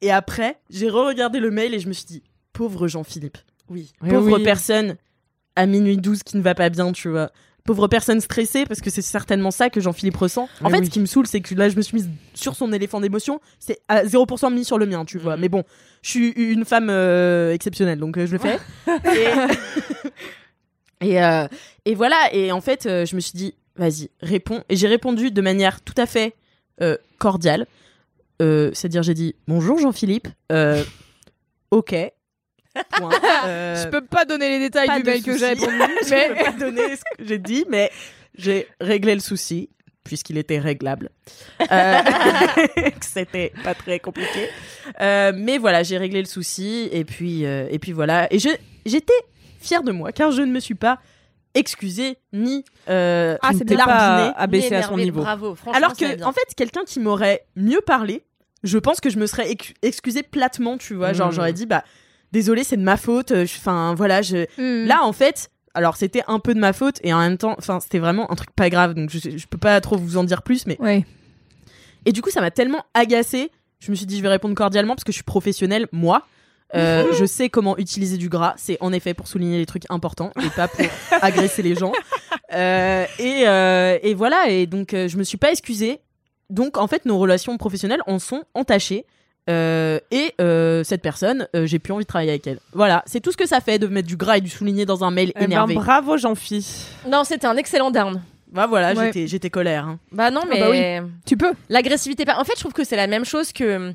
[0.00, 2.22] Et après, j'ai re-regardé le mail et je me suis dit,
[2.62, 3.38] pauvre Jean-Philippe.
[3.68, 3.92] Oui.
[4.08, 4.44] Pauvre oui.
[4.44, 4.94] personne
[5.56, 7.32] à minuit 12 qui ne va pas bien, tu vois.
[7.64, 10.48] Pauvre personne stressée, parce que c'est certainement ça que Jean-Philippe ressent.
[10.62, 10.86] En fait, oui.
[10.86, 13.40] ce qui me saoule, c'est que là, je me suis mise sur son éléphant d'émotion.
[13.58, 15.34] C'est à 0% mis sur le mien, tu vois.
[15.34, 15.40] Mhm.
[15.40, 15.64] Mais bon,
[16.02, 18.60] je suis une femme euh, exceptionnelle, donc euh, je le fais.
[21.00, 21.48] et, et, euh,
[21.84, 24.62] et voilà, et en fait, je me suis dit, vas-y, réponds.
[24.68, 26.36] Et j'ai répondu de manière tout à fait
[27.18, 27.66] cordiale.
[28.38, 30.28] C'est-à-dire, j'ai dit, bonjour Jean-Philippe.
[31.72, 31.96] Ok.
[32.96, 33.10] Point.
[33.46, 36.44] Euh, Je peux pas donner les détails du mail que j'ai répondu, je mais peux
[36.44, 37.90] pas donner ce que j'ai dit, mais
[38.36, 39.68] j'ai réglé le souci
[40.04, 41.10] puisqu'il était réglable.
[41.70, 41.98] Euh,
[43.00, 44.48] C'était pas très compliqué.
[45.00, 48.32] Euh, mais voilà, j'ai réglé le souci et puis euh, et puis voilà.
[48.32, 48.48] Et je
[48.86, 49.12] j'étais
[49.60, 50.98] fière de moi car je ne me suis pas
[51.54, 54.32] excusée ni euh, Ah, pas larguinée.
[54.36, 55.20] abaissé à son niveau.
[55.22, 55.56] Bravo.
[55.72, 58.22] Alors que en fait, quelqu'un qui m'aurait mieux parlé,
[58.64, 61.32] je pense que je me serais ex- excusée platement, tu vois, genre Mm.
[61.32, 61.84] j'aurais dit bah
[62.32, 63.32] désolé, c'est de ma faute.
[63.32, 64.86] euh, Enfin voilà, je Hmm.
[64.86, 67.80] Là, en fait, alors c'était un peu de ma faute et en même temps, enfin,
[67.80, 70.42] c'était vraiment un truc pas grave, donc je, je peux pas trop vous en dire
[70.42, 71.04] plus, mais ouais.
[72.04, 73.50] et du coup, ça m'a tellement agacée.
[73.80, 76.24] Je me suis dit, je vais répondre cordialement parce que je suis professionnelle, moi.
[76.74, 78.54] Euh, je sais comment utiliser du gras.
[78.56, 80.86] C'est en effet pour souligner les trucs importants et pas pour
[81.20, 81.92] agresser les gens.
[82.54, 84.48] Euh, et, euh, et voilà.
[84.48, 86.00] Et donc, je me suis pas excusée.
[86.48, 89.04] Donc, en fait, nos relations professionnelles en sont entachées.
[89.50, 92.58] Euh, et euh, cette personne, euh, j'ai plus envie de travailler avec elle.
[92.72, 95.02] Voilà, c'est tout ce que ça fait de mettre du gras et du souligner dans
[95.04, 95.74] un mail Eh ben, énervé.
[95.74, 96.64] bravo Jean-Phi.
[97.08, 98.22] Non, c'était un excellent down.
[98.52, 99.06] bah voilà, Ouais.
[99.06, 99.86] j'étais, j'étais colère.
[99.88, 99.98] hein.
[100.12, 101.10] Bah non, mais bah oui.
[101.26, 101.52] Tu peux.
[101.68, 102.24] l'agressivité.
[102.24, 103.92] pas- En fait, je trouve que c'est la même chose que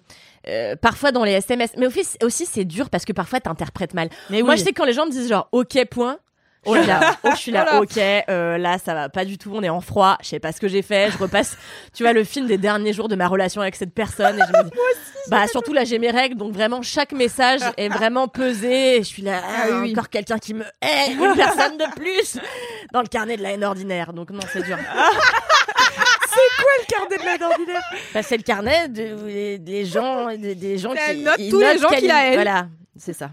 [0.49, 1.71] euh, parfois dans les SMS.
[1.77, 4.09] Mais aussi, aussi c'est dur parce que parfois t'interprètes mal.
[4.29, 4.57] Mais Moi, oui.
[4.59, 6.17] je sais que quand les gens me disent genre OK point.
[6.67, 7.81] Oh là là, oh, je suis là, Voilà.
[7.81, 7.97] ok,
[8.29, 10.59] euh, là ça va pas du tout, on est en froid, je sais pas ce
[10.59, 11.57] que j'ai fait, je repasse,
[11.93, 14.57] tu vois, le film des derniers jours de ma relation avec cette personne et je
[14.59, 14.71] me dis,
[15.29, 19.07] bah surtout là j'ai mes règles, donc vraiment chaque message est vraiment pesé, et je
[19.07, 22.37] suis là, ah, oui, encore quelqu'un qui me hait, une personne de plus
[22.93, 24.77] dans le carnet de la haine ordinaire, donc non c'est dur.
[26.79, 27.81] Le carnet de la d'ordinaire.
[28.13, 31.49] Bah, c'est le carnet de, des, des gens, des, des gens Elle qui note ils
[31.51, 32.33] tous les notent gens quelle- qu'il a, elle.
[32.35, 33.31] Voilà, c'est ça.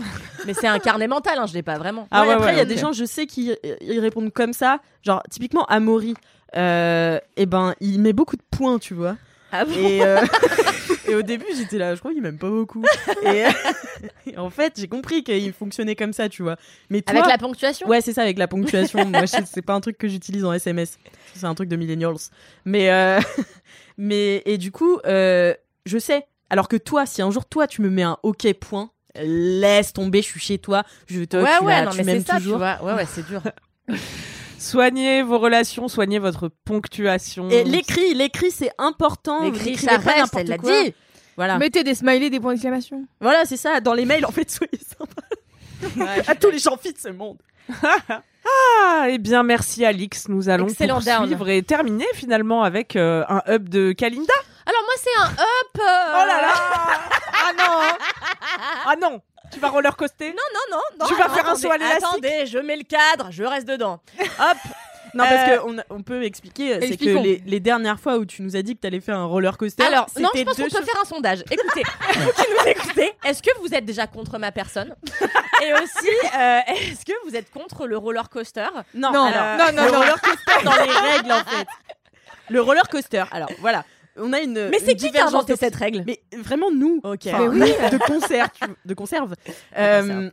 [0.46, 2.08] Mais c'est un carnet mental, hein, je l'ai pas vraiment.
[2.10, 4.32] Ah ouais, ouais, après, il y a des gens, je sais, qui euh, ils répondent
[4.32, 4.80] comme ça.
[5.02, 6.14] Genre, typiquement, Amaury,
[6.56, 9.16] euh, et ben, il met beaucoup de points, tu vois.
[9.52, 10.24] Ah bon Et, euh,
[11.08, 12.84] et au début, j'étais là, je crois qu'il m'aime pas beaucoup.
[13.24, 13.44] Et,
[14.26, 16.56] et en fait, j'ai compris qu'il fonctionnait comme ça, tu vois.
[16.88, 17.88] Mais toi, Avec la ponctuation?
[17.88, 19.04] Ouais, c'est ça, avec la ponctuation.
[19.04, 20.98] Moi, je- c'est pas un truc que j'utilise en SMS.
[21.34, 22.16] C'est un truc de millennials.
[22.64, 23.18] Mais, euh,
[23.98, 25.54] mais et du coup, euh,
[25.86, 26.26] je sais.
[26.48, 30.22] Alors que toi, si un jour, toi, tu me mets un OK point, laisse tomber,
[30.22, 32.36] je suis chez toi, je te Ouais, tu ouais, non, tu mais c'est m'aimes ça,
[32.36, 32.58] tu toujours.
[32.58, 32.78] vois.
[32.82, 33.42] Ouais, ouais, c'est dur.
[34.58, 37.48] Soignez vos relations, soignez votre ponctuation.
[37.48, 39.44] Et l'écrit, l'écrit, c'est important.
[39.44, 40.82] L'écrit, ça pas reste, n'importe elle l'a quoi.
[40.84, 40.94] dit.
[41.36, 41.56] Voilà.
[41.58, 43.06] Mettez des smileys, des points d'exclamation.
[43.20, 43.80] Voilà, c'est ça.
[43.80, 46.22] Dans les mails, en fait, soyez sympa.
[46.30, 47.38] à tous les gens fit de ce monde.
[48.82, 50.28] Ah, eh bien, merci Alix.
[50.28, 54.32] Nous allons Excellent poursuivre et terminer finalement avec euh, un up de Kalinda.
[54.66, 55.80] Alors moi, c'est un up.
[55.80, 56.52] euh, Oh là là
[57.32, 57.80] Ah non
[58.86, 59.20] Ah non
[59.52, 60.28] Tu vas roller coaster?
[60.30, 61.06] Non, non, non, non.
[61.06, 62.04] Tu vas alors, faire un attendez, saut à l'élastique?
[62.08, 64.00] Attendez, je mets le cadre, je reste dedans.
[64.20, 64.56] Hop.
[65.14, 67.22] Non, Euh, parce qu'on on peut expliquer, c'est que expliquons.
[67.22, 69.82] les, les dernières fois où tu nous as dit que t'allais faire un roller coaster,
[69.82, 71.44] Alors, non, je c'était pense qu'on deux peut choses- faire un sondage.
[71.50, 71.82] Écoutez,
[72.14, 74.94] vous qui nous écoutez, est-ce que vous êtes déjà contre ma personne?
[75.62, 76.08] Et aussi,
[76.38, 78.66] euh, est-ce que vous êtes contre le roller coaster?
[78.94, 79.98] Non, Non, alors, non, non, le non.
[79.98, 81.66] roller coaster dans les règles en fait.
[82.48, 83.24] Le roller coaster.
[83.30, 83.84] Alors voilà,
[84.16, 84.68] on a une.
[84.70, 86.02] Mais c'est une qui qui a divergence inventé cette règle?
[86.06, 87.00] Mais vraiment nous.
[87.04, 87.26] Ok.
[87.26, 89.34] Enfin, de concert, tu- de conserve.
[89.76, 90.30] Euh,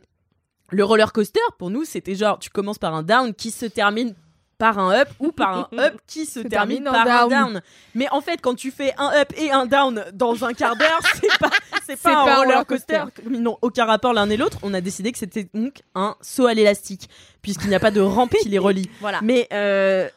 [0.70, 4.14] le roller coaster pour nous c'était genre tu commences par un down qui se termine
[4.58, 7.30] par un up ou par un up qui se termine, par un down.
[7.30, 7.62] down.
[7.94, 11.00] Mais en fait, quand tu fais un up et un down dans un quart d'heure,
[11.14, 11.50] c'est pas,
[11.86, 13.02] c'est pas, un pas un roller coaster.
[13.30, 14.58] Ils n'ont aucun rapport l'un et l'autre.
[14.62, 17.08] On a décidé que c'était donc un saut à l'élastique,
[17.40, 18.90] puisqu'il n'y a pas de rampe qui les relie.
[19.00, 19.20] Voilà.
[19.22, 20.08] Mais euh,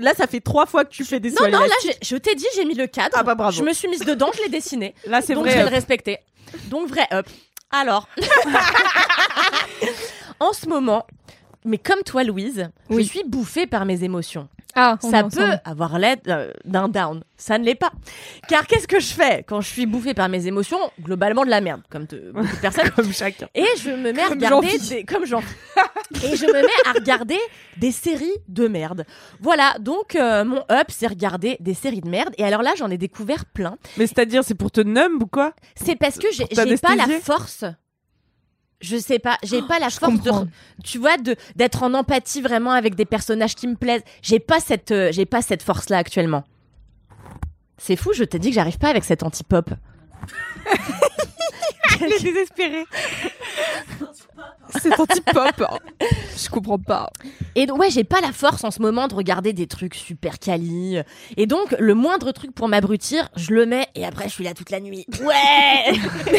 [0.00, 2.34] là, ça fait trois fois que tu fais des sauts Non, non, là, je t'ai
[2.36, 3.16] dit, j'ai mis le cadre.
[3.18, 3.56] Ah bah bravo.
[3.56, 4.94] Je me suis mise dedans, je l'ai dessiné.
[5.06, 5.52] Là, c'est Donc vrai.
[5.52, 6.18] je vais le respecter.
[6.70, 7.26] Donc vrai up.
[7.70, 8.08] Alors,
[10.40, 11.06] en ce moment,
[11.64, 13.04] mais comme toi Louise, Oui.
[13.04, 14.48] je suis bouffée par mes émotions.
[14.74, 15.30] Ah, Ça ensemble.
[15.32, 17.24] peut avoir l'aide euh, d'un down.
[17.36, 17.90] Ça ne l'est pas.
[18.48, 20.78] Car qu'est-ce que je fais quand je suis bouffée par mes émotions?
[21.00, 22.90] Globalement de la merde, comme te- beaucoup de personnes.
[22.94, 23.48] Comme chacun.
[23.54, 25.40] Et je me mets à Comme regarder des, comme Jean.
[26.22, 27.38] et je me mets à regarder
[27.78, 29.04] des séries de merde.
[29.40, 32.90] Voilà, donc euh, mon up c'est regarder des séries de merde et alors là, j'en
[32.90, 33.78] ai découvert plein.
[33.96, 35.54] Mais c'est-à-dire, c'est pour te numb ou quoi?
[35.74, 36.44] C'est parce que j'ai
[36.76, 37.64] pas la force.
[38.80, 40.30] Je sais pas, j'ai pas la force de
[40.84, 44.04] tu vois de d'être en empathie vraiment avec des personnages qui me plaisent.
[44.22, 46.44] J'ai pas cette euh, j'ai pas cette force là actuellement.
[47.76, 49.70] C'est fou, je t'ai dit que j'arrive pas avec cette anti-pop.
[52.00, 52.84] Il est désespéré.
[54.80, 55.36] C'est anti-pop.
[55.60, 55.78] hein.
[56.36, 57.10] Je comprends pas.
[57.54, 60.38] Et donc, ouais, j'ai pas la force en ce moment de regarder des trucs super
[60.38, 60.98] quali.
[61.36, 64.54] Et donc, le moindre truc pour m'abrutir, je le mets et après, je suis là
[64.54, 65.06] toute la nuit.
[65.22, 65.92] Ouais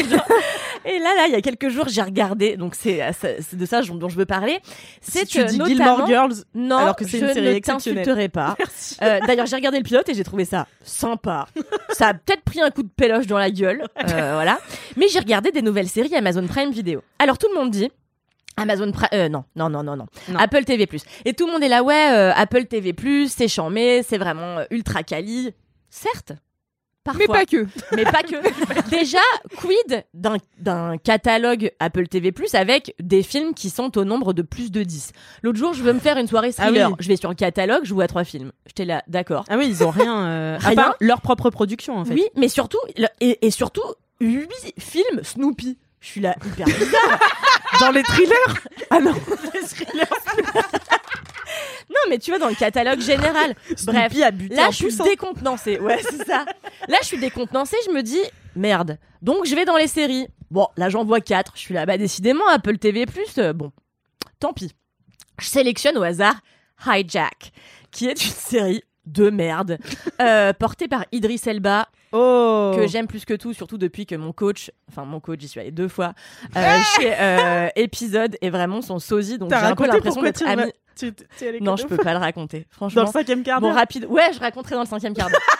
[0.86, 3.00] Et là, là, il y a quelques jours, j'ai regardé, donc c'est
[3.52, 4.58] de ça dont je veux parler.
[5.02, 7.52] C'est Si tu euh, dis Gilmore Girls, Non, alors que c'est je une série ne
[7.52, 8.04] exceptionnelle.
[8.04, 8.56] t'insulterai pas.
[9.02, 11.46] Euh, D'ailleurs, j'ai regardé le pilote et j'ai trouvé ça sympa.
[11.90, 14.58] ça a peut-être pris un coup de péloche dans la gueule, euh, voilà.
[14.96, 17.02] Mais j'ai regardé des nouvelles séries Amazon Prime Video.
[17.18, 17.90] Alors tout le monde dit.
[18.60, 20.06] Amazon Prime, euh, non, non, non, non, non.
[20.38, 20.88] Apple TV+.
[21.24, 22.94] Et tout le monde est là, ouais, euh, Apple TV+,
[23.28, 25.50] c'est chambé, c'est vraiment euh, ultra quali.
[25.88, 26.32] Certes,
[27.02, 27.20] parfois.
[27.26, 27.66] Mais pas que.
[27.96, 28.90] Mais pas que.
[28.90, 29.18] Déjà,
[29.56, 34.82] quid d'un- catalogue Apple TV+, avec des films qui sont au nombre de plus de
[34.82, 36.90] 10 L'autre jour, je veux me faire une soirée Ah thriller.
[36.90, 36.96] oui.
[37.00, 38.52] Je vais sur le catalogue, je vois trois films.
[38.66, 39.44] J'étais là, d'accord.
[39.48, 40.58] Ah oui, ils ont rien.
[40.62, 42.14] à part leur propre production en fait.
[42.14, 42.78] Oui, mais surtout,
[43.20, 43.82] et, et surtout,
[44.20, 44.48] 8
[44.78, 45.78] films Snoopy.
[46.00, 47.18] Je suis là, hyper bizarre.
[47.80, 48.34] Dans les thrillers
[48.90, 49.12] Ah non
[51.90, 53.54] non, mais tu vois, dans le catalogue général.
[53.84, 54.12] Bref.
[54.50, 55.04] Là, je suis poussin.
[55.04, 55.78] décontenancée.
[55.78, 56.44] Ouais, c'est ça.
[56.88, 57.76] Là, je suis décontenancée.
[57.86, 58.20] Je me dis,
[58.56, 58.98] merde.
[59.22, 60.26] Donc, je vais dans les séries.
[60.50, 61.52] Bon, là, j'en vois quatre.
[61.54, 63.06] Je suis là, bah, décidément, Apple TV+,
[63.38, 63.72] euh, bon,
[64.38, 64.72] tant pis.
[65.38, 66.36] Je sélectionne au hasard
[66.86, 67.52] Hijack,
[67.90, 68.82] qui est une série
[69.12, 69.78] de merde,
[70.20, 72.72] euh, portée par Idris Elba, Oh.
[72.74, 75.60] que j'aime plus que tout, surtout depuis que mon coach, enfin mon coach, j'y suis
[75.60, 76.12] allée deux fois,
[76.56, 80.44] euh, chez euh, épisode est vraiment son sosie, donc j'ai un peu l'impression d'être tu
[80.44, 80.72] amie.
[80.96, 83.02] tu- tu- tu es allée Non, je peux pas le raconter, Dans franchement.
[83.02, 84.06] le cinquième quart Bon, rapide.
[84.06, 85.40] Ouais, je raconterai dans le cinquième quart d'heure.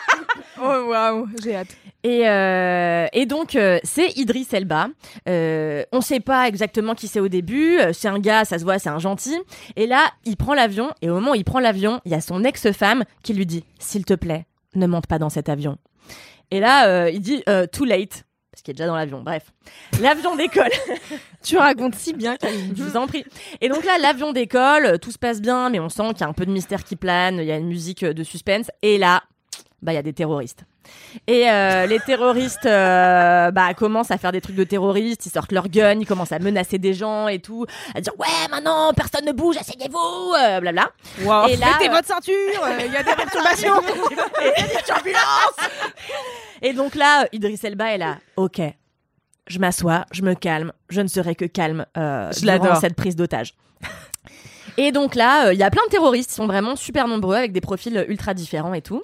[0.63, 1.75] Oh waouh, j'ai hâte.
[2.03, 4.87] Et, euh, et donc, euh, c'est Idris Elba.
[5.29, 7.77] Euh, on sait pas exactement qui c'est au début.
[7.79, 9.37] Euh, C'est un gars, ça se voit, c'est un gentil.
[9.75, 10.91] Et là, il prend l'avion.
[11.01, 13.63] Et au moment où il prend l'avion, il y a son ex-femme qui lui dit
[13.79, 14.45] S'il te plaît,
[14.75, 15.77] ne monte pas dans cet avion.
[16.49, 18.23] Et là, il dit Too late.
[18.51, 19.21] Parce qu'il est déjà dans l'avion.
[19.21, 19.51] Bref.
[20.01, 20.71] L'avion décolle.
[21.43, 22.73] Tu racontes si bien, Camille.
[22.75, 23.23] Je vous en prie.
[23.61, 26.27] Et donc là, l'avion décolle, tout se passe bien, mais on sent qu'il y a
[26.27, 28.69] un peu de mystère qui plane, il y a une musique de suspense.
[28.81, 29.23] Et là,
[29.81, 30.65] bah, il y a des terroristes.
[31.27, 35.51] Et euh, les terroristes euh, bah, commencent à faire des trucs de terroristes, ils sortent
[35.51, 39.25] leur gun, ils commencent à menacer des gens et tout, à dire ouais maintenant personne
[39.25, 40.89] ne bouge, asseyez-vous, euh, blabla.
[41.23, 41.47] Wow.
[41.47, 43.81] Et là, Mettez euh, votre ceinture, il y a des perturbations.
[46.61, 48.17] Et donc là, Idris Elba est là.
[48.37, 48.61] Ok,
[49.47, 53.15] je m'assois, je me calme, je ne serai que calme euh, Je durant cette prise
[53.15, 53.53] d'otage.
[54.77, 57.35] Et donc là, euh, il y a plein de terroristes, ils sont vraiment super nombreux
[57.35, 59.03] avec des profils ultra différents et tout.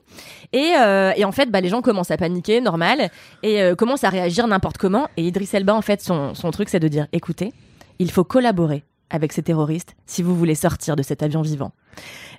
[0.53, 3.09] Et, euh, et en fait, bah, les gens commencent à paniquer, normal,
[3.43, 5.07] et euh, commencent à réagir n'importe comment.
[5.17, 7.53] Et Idris Elba, en fait, son, son truc, c'est de dire écoutez,
[7.99, 11.71] il faut collaborer avec ces terroristes si vous voulez sortir de cet avion vivant.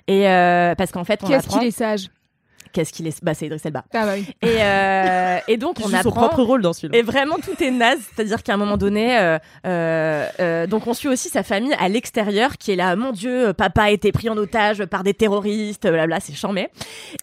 [0.07, 2.09] Et euh, parce qu'en fait, on Qu'est-ce apprend qu'il est sage.
[2.71, 3.23] Qu'est-ce qu'il est.
[3.23, 3.83] Bah, c'est Idris Elba.
[3.93, 4.25] Ah bah oui.
[4.41, 6.11] Et, euh, et donc, on joue son apprend.
[6.27, 6.93] propre rôle dans ce film.
[6.93, 7.99] Et vraiment, tout est naze.
[8.15, 12.57] C'est-à-dire qu'à un moment donné, euh, euh, donc on suit aussi sa famille à l'extérieur
[12.57, 12.95] qui est là.
[12.95, 15.87] Mon Dieu, papa a été pris en otage par des terroristes.
[15.87, 16.69] Blabla, c'est charmé.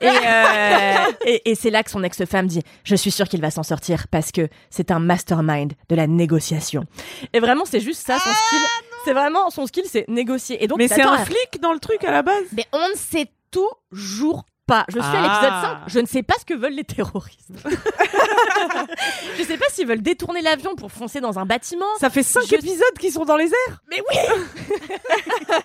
[0.00, 0.94] Et, euh,
[1.24, 4.08] et, et c'est là que son ex-femme dit Je suis sûre qu'il va s'en sortir
[4.08, 6.84] parce que c'est un mastermind de la négociation.
[7.32, 8.66] Et vraiment, c'est juste ça son skill.
[9.04, 10.62] C'est vraiment son skill, c'est négocier.
[10.62, 12.94] Et donc, Mais c'est un flic dans le truc à la base Mais on ne
[12.96, 14.84] sait toujours pas.
[14.88, 15.22] Je suis à Ah.
[15.22, 15.78] l'épisode 5.
[15.88, 17.50] Je ne sais pas ce que veulent les terroristes.
[19.38, 21.86] je sais pas s'ils veulent détourner l'avion pour foncer dans un bâtiment.
[22.00, 24.16] Ça fait 5 Je- épisodes qui sont dans les airs Mais oui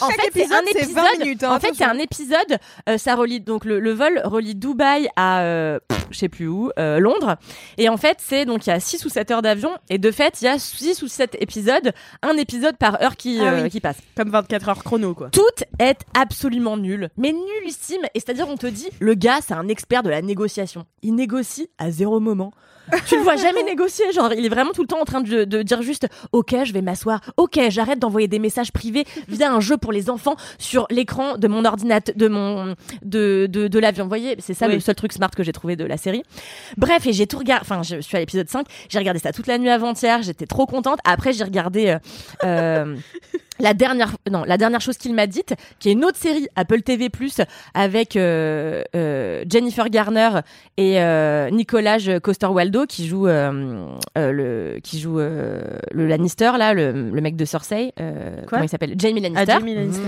[0.00, 0.94] En Chaque fait, c'est un épisode.
[0.94, 2.58] 20 minutes, hein, en fait, c'est un épisode.
[2.88, 5.78] euh, ça relie donc le, le vol relie Dubaï à euh,
[6.10, 7.36] je sais plus où, euh, Londres.
[7.78, 9.70] Et en fait, c'est donc il y a 6 ou 7 heures d'avion.
[9.90, 11.92] Et de fait, il y a 6 ou 7 épisodes,
[12.22, 13.70] un épisode par heure qui, Ah euh, oui.
[13.70, 13.96] qui passe.
[14.16, 15.30] Comme 24 heures chrono, quoi.
[15.30, 15.42] Tout
[15.78, 18.02] est absolument nul, mais nullissime.
[18.14, 20.84] Et c'est-à-dire, on te dit, le gars, c'est un expert de la négociation.
[21.02, 22.52] Il négocie à zéro moment.
[23.06, 24.10] tu le vois jamais négocier.
[24.12, 26.72] Genre, il est vraiment tout le temps en train de, de dire juste, ok, je
[26.72, 27.20] vais m'asseoir.
[27.36, 31.48] Ok, j'arrête d'envoyer des messages privés via un jeu pour les enfants sur l'écran de
[31.48, 34.04] mon ordinateur, de mon, de, de, de l'avion.
[34.04, 34.74] Vous voyez, c'est ça Oui.
[34.74, 36.22] le seul truc smart que j'ai trouvé de la série.
[36.76, 37.60] Bref, et j'ai tout regardé.
[37.70, 38.66] Enfin, je suis à l'épisode 5.
[38.88, 40.22] J'ai regardé ça toute la nuit avant-hier.
[40.22, 40.98] J'étais trop contente.
[41.04, 41.98] Après, j'ai regardé, euh,
[42.44, 42.96] euh,
[43.60, 46.82] la dernière non la dernière chose qu'il m'a dite qui est une autre série Apple
[46.82, 47.10] TV+
[47.74, 50.30] avec euh, euh, Jennifer Garner
[50.76, 53.86] et euh, Nicolas Coster-Waldau qui joue euh,
[54.16, 58.62] euh, le qui joue euh, le Lannister là le, le mec de Cersei euh, comment
[58.62, 58.94] il s'appelle?
[58.98, 59.52] Jamie Ah, Lannister.
[59.52, 60.02] Jamie Lannister.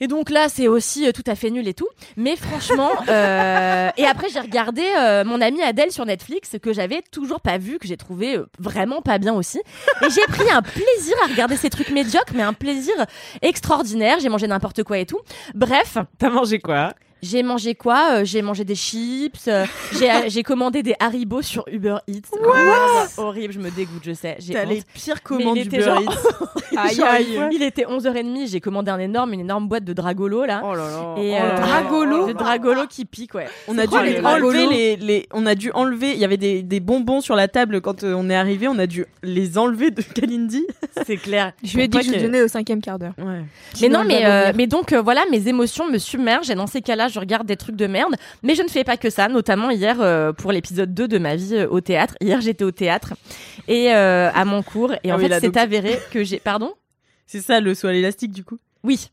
[0.00, 1.88] Et donc là, c'est aussi euh, tout à fait nul et tout.
[2.16, 7.02] Mais franchement, euh, et après j'ai regardé euh, mon amie Adèle sur Netflix que j'avais
[7.10, 9.60] toujours pas vu, que j'ai trouvé euh, vraiment pas bien aussi.
[10.02, 12.94] Et j'ai pris un plaisir à regarder ces trucs médiocres, mais un plaisir
[13.42, 14.18] extraordinaire.
[14.20, 15.20] J'ai mangé n'importe quoi et tout.
[15.54, 16.92] Bref, T'as mangé quoi?
[17.24, 19.48] J'ai mangé quoi Euh, J'ai mangé des chips.
[19.48, 19.64] euh,
[19.98, 22.28] j'ai j'ai commandé des Haribo sur Uber Eats.
[22.32, 24.36] What Horrible, je me dégoûte, je sais.
[24.38, 24.68] J'ai T'as honte.
[24.70, 25.98] les pires commandes il du était genre-
[26.76, 27.38] Aïe, Genre, aïe.
[27.52, 30.60] Il était 11h30, j'ai commandé un énorme, une énorme boîte de Dragolo là.
[30.64, 31.14] Oh là là.
[31.22, 31.56] Et Oh euh.
[31.60, 33.46] Dragolo De Dragolo qui pique, ouais.
[33.68, 36.36] On a dû quoi, les enlever les, les- on a dû enlever, il y avait
[36.36, 39.56] des, des bonbons sur la table quand euh, on est arrivé, on a dû les
[39.56, 40.66] enlever de Kalindi.
[41.06, 41.52] C'est clair.
[41.62, 43.14] Je lui ai dit que je que- donnais au cinquième quart d'heure.
[43.18, 43.42] Ouais.
[43.80, 47.08] Mais non, mais, euh, donc euh, voilà, mes émotions me submergent et dans ces cas-là,
[47.08, 48.14] je regarde des trucs de merde.
[48.42, 51.36] Mais je ne fais pas que ça, notamment hier euh, pour l'épisode 2 de ma
[51.36, 52.14] vie euh, au théâtre.
[52.20, 53.14] Hier, j'étais au théâtre
[53.68, 56.38] et euh, à mon cours et Ah en oui, fait, c'est donc- avéré que j'ai.
[56.38, 56.72] Pardon?
[57.26, 58.58] C'est ça le saut à l'élastique du coup?
[58.82, 59.08] Oui.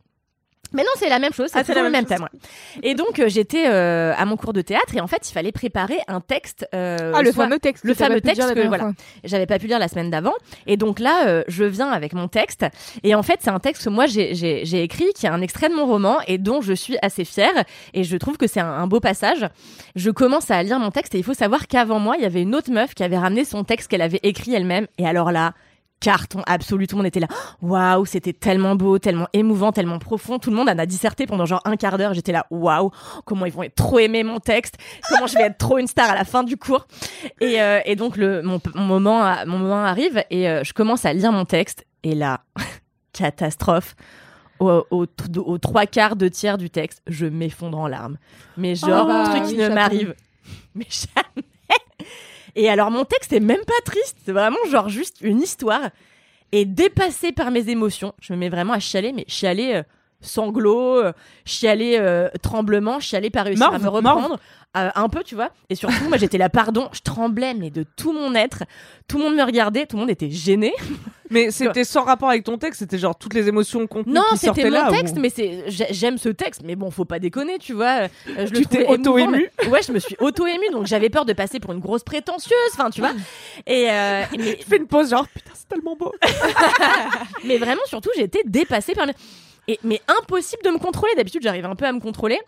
[0.73, 2.21] Mais non, c'est la même chose, c'est Ah, toujours la le même même thème.
[2.23, 2.39] ouais.
[2.83, 5.51] Et donc, euh, j'étais euh, à mon cours de théâtre et en fait, il fallait
[5.51, 6.67] préparer un texte.
[6.73, 7.83] euh, Ah, le soit- fameux texte.
[7.83, 8.83] le que t'as fameux pas pu dire texte la que, dernière voilà.
[8.93, 9.03] fois.
[9.23, 10.33] j'avais pas pu lire la semaine d'avant.
[10.67, 12.65] Et donc là, euh, je viens avec mon texte.
[13.03, 15.41] Et en fait, c'est un texte que moi, j'ai- j'ai j'ai écrit, qui est un
[15.41, 17.63] extrait de mon roman et dont je suis assez fière.
[17.93, 19.47] Et je trouve que c'est un, un beau passage.
[19.95, 22.41] Je commence à lire mon texte et il faut savoir qu'avant moi, il y avait
[22.41, 24.87] une autre meuf qui avait ramené son texte qu'elle avait écrit elle-même.
[24.97, 25.53] Et alors là,
[26.01, 27.27] carton absolu, tout le monde était là.
[27.61, 30.39] Waouh, c'était tellement beau, tellement émouvant, tellement profond.
[30.39, 32.13] Tout le monde en a disserté pendant genre un quart d'heure.
[32.13, 32.91] J'étais là, waouh,
[33.23, 34.75] comment ils vont être trop aimer mon texte,
[35.07, 36.85] comment je vais être trop une star à la fin du cours.
[37.39, 41.05] Et, euh, et donc le mon, mon moment mon moment arrive et euh, je commence
[41.05, 42.41] à lire mon texte et là
[43.13, 43.95] catastrophe.
[44.59, 48.17] Au, au, au trois quarts, deux tiers du texte, je m'effondre en larmes.
[48.57, 50.13] Mais genre, Oh bah truc oui, qui ne m'arrive
[50.75, 51.45] mais jamais.
[52.55, 55.89] Et alors mon texte est même pas triste, c'est vraiment genre juste une histoire.
[56.51, 59.83] Et dépassé par mes émotions, je me mets vraiment à chialer, mais chialer euh,
[60.21, 61.11] sanglots, euh,
[61.45, 64.39] chialer euh, tremblement, chialer pas réussir à Morve, me reprendre.
[64.77, 65.49] euh, un peu, tu vois.
[65.69, 68.63] Et surtout, moi j'étais là, pardon, je tremblais, mais de tout mon être.
[69.07, 70.73] Tout le monde me regardait, tout le monde était gêné.
[71.33, 74.35] Mais c'était sans rapport avec ton texte, c'était genre toutes les émotions contenues Non, qui
[74.35, 74.89] c'était sortaient mon là.
[74.89, 78.01] ou- texte, mais c'est j'ai- j'aime ce texte, mais bon, faut pas déconner, tu vois.
[78.01, 78.07] Euh,
[78.47, 81.31] je le Tu t'es auto-émue mais- Ouais, je me suis auto-émue, donc j'avais peur de
[81.31, 83.11] passer pour une grosse prétentieuse, enfin, tu vois.
[83.65, 86.11] Et euh, mais, fais une pause genre putain c'est tellement beau.
[87.45, 89.13] mais vraiment, surtout, été dépassée par mes...
[89.67, 91.13] Et, mais impossible de me contrôler.
[91.15, 92.39] D'habitude, j'arrive un peu à me contrôler.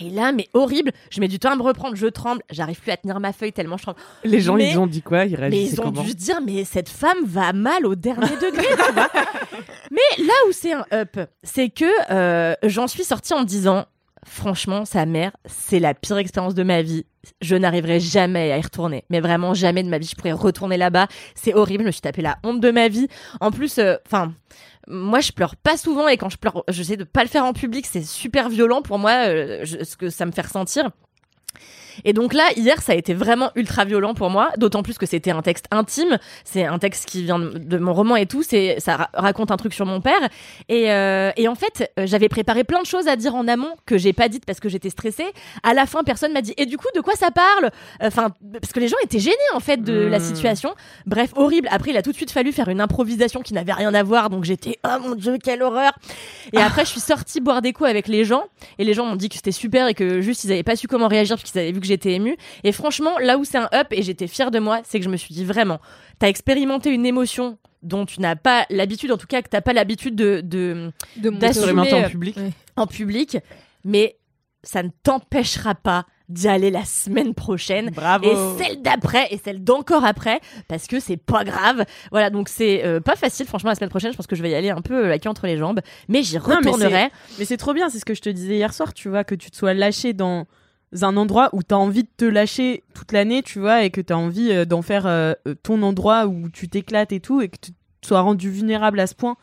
[0.00, 0.92] Et là, mais horrible.
[1.10, 2.42] Je mets du temps à me reprendre, je tremble.
[2.50, 3.98] J'arrive plus à tenir ma feuille tellement je tremble.
[4.24, 5.24] Les gens Mais- ils ont dit quoi?
[5.24, 8.66] Ils Mais ils ont dû se dire, mais cette femme va mal au dernier degré,
[8.86, 9.08] tu vois.
[9.90, 13.86] Mais là où c'est un up, c'est que euh, j'en suis sortie en me disant,
[14.24, 17.06] franchement, sa mère, c'est la pire expérience de ma vie.
[17.40, 19.04] Je n'arriverai jamais à y retourner.
[19.10, 21.08] Mais vraiment, jamais de ma vie, je pourrais retourner là-bas.
[21.34, 21.82] C'est horrible.
[21.84, 23.08] Je me suis tapé la honte de ma vie.
[23.40, 24.34] En plus, enfin.
[24.88, 27.52] Moi, je pleure pas souvent et quand je pleure, j'essaie de pas le faire en
[27.52, 27.86] public.
[27.86, 30.90] C'est super violent pour moi, euh, ce que ça me fait ressentir.
[32.04, 35.06] Et donc là, hier, ça a été vraiment ultra violent pour moi, d'autant plus que
[35.06, 36.18] c'était un texte intime.
[36.44, 38.42] C'est un texte qui vient de mon roman et tout.
[38.42, 40.28] C'est ça ra- raconte un truc sur mon père.
[40.68, 43.74] Et, euh, et en fait, euh, j'avais préparé plein de choses à dire en amont
[43.86, 45.26] que j'ai pas dites parce que j'étais stressée.
[45.62, 46.54] À la fin, personne m'a dit.
[46.56, 47.70] Et du coup, de quoi ça parle?
[48.02, 48.28] Enfin,
[48.60, 50.22] parce que les gens étaient gênés en fait de la Hmm.
[50.22, 50.74] situation.
[51.06, 51.68] Bref, horrible.
[51.70, 54.30] Après, il a tout de suite fallu faire une improvisation qui n'avait rien à voir.
[54.30, 55.92] Donc j'étais, oh mon dieu, quelle horreur.
[56.52, 58.44] Et après, je suis sortie boire des coups avec les gens.
[58.78, 60.86] Et les gens m'ont dit que c'était super et que juste ils avaient pas su
[60.88, 62.36] comment réagir parce qu'ils avaient vu que j'étais émue.
[62.64, 65.10] Et franchement, là où c'est un up et j'étais fière de moi, c'est que je
[65.10, 65.80] me suis dit vraiment,
[66.18, 69.72] t'as expérimenté une émotion dont tu n'as pas l'habitude, en tout cas que t'as pas
[69.72, 72.36] l'habitude de, de D'assumer, en euh, public.
[72.76, 73.38] en public,
[73.84, 74.16] mais
[74.62, 78.26] ça ne t'empêchera pas d'y aller la semaine prochaine Bravo.
[78.26, 82.84] et celle d'après et celle d'encore après parce que c'est pas grave voilà donc c'est
[82.84, 84.82] euh, pas facile franchement la semaine prochaine je pense que je vais y aller un
[84.82, 87.72] peu euh, la queue entre les jambes mais j'y Non, mais retournerai Mais c'est trop
[87.72, 89.72] bien, c'est ce que je te disais hier soir, tu vois, que tu te sois
[89.72, 90.46] lâché dans
[91.02, 94.12] un endroit où tu envie de te lâcher toute l'année, tu vois, et que tu
[94.12, 97.56] envie euh, d'en faire euh, euh, ton endroit où tu t'éclates et tout, et que
[97.60, 97.72] tu
[98.02, 99.36] sois rendu vulnérable à ce point.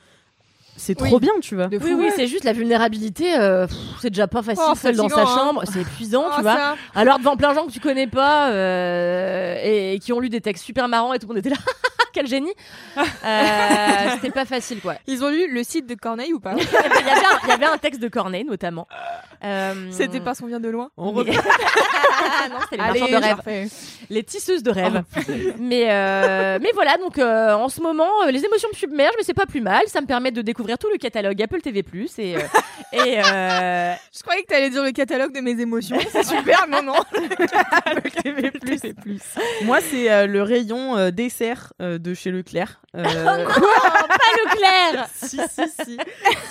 [0.78, 1.08] C'est Oui.
[1.10, 1.68] trop bien, tu vois.
[1.68, 2.14] De oui fou, oui ouais.
[2.16, 5.26] c'est juste la vulnérabilité euh, pff, c'est déjà pas facile Oh, seul dans sa hein.
[5.26, 6.76] chambre c'est épuisant Oh, tu vois ça.
[6.94, 10.30] alors devant plein de gens que tu connais pas euh, et, et qui ont lu
[10.30, 11.56] des textes super marrants et tout le monde était là
[12.14, 12.54] quel génie
[12.98, 16.54] Euh, c'était pas facile quoi Ils ont lu le site de Corneille ou pas?
[16.58, 18.88] Il, y avait un, il y avait un texte de Corneille notamment.
[19.44, 20.90] Euh, C'était parce qu'on vient de loin?
[20.98, 21.40] On mais- revient.
[21.42, 23.68] Ah non, c'est les marchands de refais.
[24.10, 25.04] les tisseuses de rêves.
[25.60, 29.34] mais euh, mais voilà, donc euh, en ce moment, les émotions me submergent, mais c'est
[29.34, 29.82] pas plus mal.
[29.88, 31.84] Ça me permet de découvrir tout le catalogue Apple TV+
[32.18, 32.40] et euh,
[32.94, 35.98] et euh, Je croyais que t'allais dire le catalogue de mes émotions.
[36.12, 36.96] C'est super, non, non.
[38.24, 38.52] TV+.
[39.64, 42.82] Moi, c'est euh, le rayon euh, dessert euh, de chez Leclerc.
[42.96, 43.44] Euh, pas
[44.46, 45.08] Leclerc.
[45.14, 45.98] si, si, si.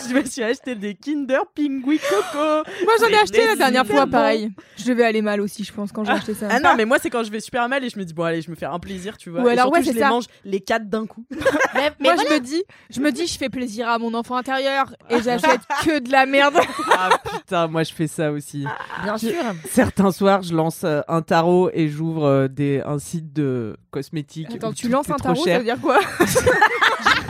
[0.08, 2.38] Je me suis acheté des Kinder Pingui Coco.
[2.84, 4.50] Moi, j'en ai acheté la dernière fois, pareil.
[4.76, 6.48] Je devais aller mal aussi, je pense, quand j'ai acheté ça.
[6.50, 8.24] Ah non, mais moi, c'est quand je vais super mal et je me dis, bon,
[8.24, 9.40] allez, je me fais un plaisir, tu vois.
[9.42, 10.08] Ou Et alors, surtout, ouais, je les ça.
[10.08, 11.24] mange les quatre d'un coup.
[11.30, 11.38] Mais,
[11.74, 12.22] mais Moi, voilà.
[12.28, 15.60] je me dis, je me dis, je fais plaisir à mon enfant intérieur et j'achète
[15.84, 16.56] que de la merde.
[16.96, 18.64] Ah putain, moi je fais ça aussi.
[19.02, 19.32] Bien sûr.
[19.70, 24.54] Certains soirs, je lance euh, un tarot et j'ouvre euh, des un site de cosmétiques.
[24.54, 25.58] Attends, où tu tout lances est un trop tarot, ça cher.
[25.58, 25.98] veut dire quoi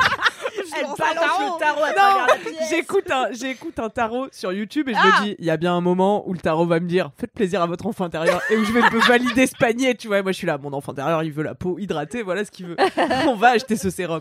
[0.77, 1.55] Elle balance tarot.
[1.55, 2.27] le tarot à Non,
[2.71, 5.57] j'écoute un, j'écoute un tarot sur YouTube et je Ah me dis, il y a
[5.57, 8.41] bien un moment où le tarot va me dire, faites plaisir à votre enfant intérieur
[8.51, 10.23] et où je vais me valider ce panier, tu vois.
[10.23, 12.67] Moi, je suis là, mon enfant intérieur, il veut la peau hydratée, voilà ce qu'il
[12.67, 12.77] veut.
[13.29, 14.21] On va acheter ce sérum.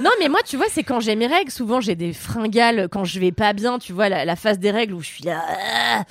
[0.00, 1.50] Non, mais moi, tu vois, c'est quand j'ai mes règles.
[1.50, 3.78] Souvent, j'ai des fringales quand je vais pas bien.
[3.78, 5.42] Tu vois, la, la phase des règles où je suis là.
[5.48, 6.04] ah.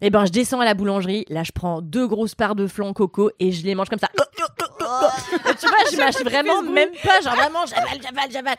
[0.00, 1.24] Eh ben, je descends à la boulangerie.
[1.28, 4.08] Là, je prends deux grosses parts de flan coco et je les mange comme ça.
[4.14, 7.20] Et tu vois, je mâche vraiment même pas.
[7.20, 8.56] Genre vraiment, j'avale, j'avale, j'avale.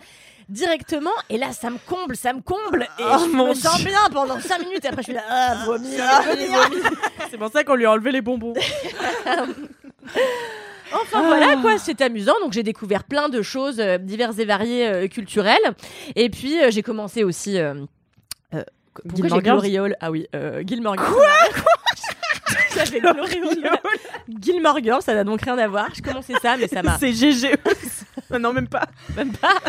[0.50, 3.78] Directement, et là ça me comble, ça me comble, et Oh, je mon me sens
[3.78, 3.86] Dieu.
[3.86, 5.90] bien pendant 5 minutes, et après je suis là, ah, vomi,
[6.26, 6.82] vomi, vomi.
[7.30, 8.54] C'est pour ça qu'on lui a enlevé les bonbons.
[10.92, 12.34] Enfin voilà quoi, c'est amusant.
[12.42, 15.58] Donc j'ai découvert plein de choses euh, diverses et variées euh, culturelles.
[16.16, 17.60] Et puis euh, j'ai commencé aussi.
[19.08, 20.28] Pourquoi j'ai Gloriole Ah oui,
[20.66, 21.14] Gilmore Girls.
[22.76, 23.80] J'avais Gloriole.
[24.42, 25.88] Gilmore Girls, ça n'a donc rien à voir.
[25.96, 26.98] Je commençais ça, mais ça m'a.
[26.98, 27.56] C'est GG.
[28.40, 28.88] non, même pas.
[29.16, 29.54] Même pas.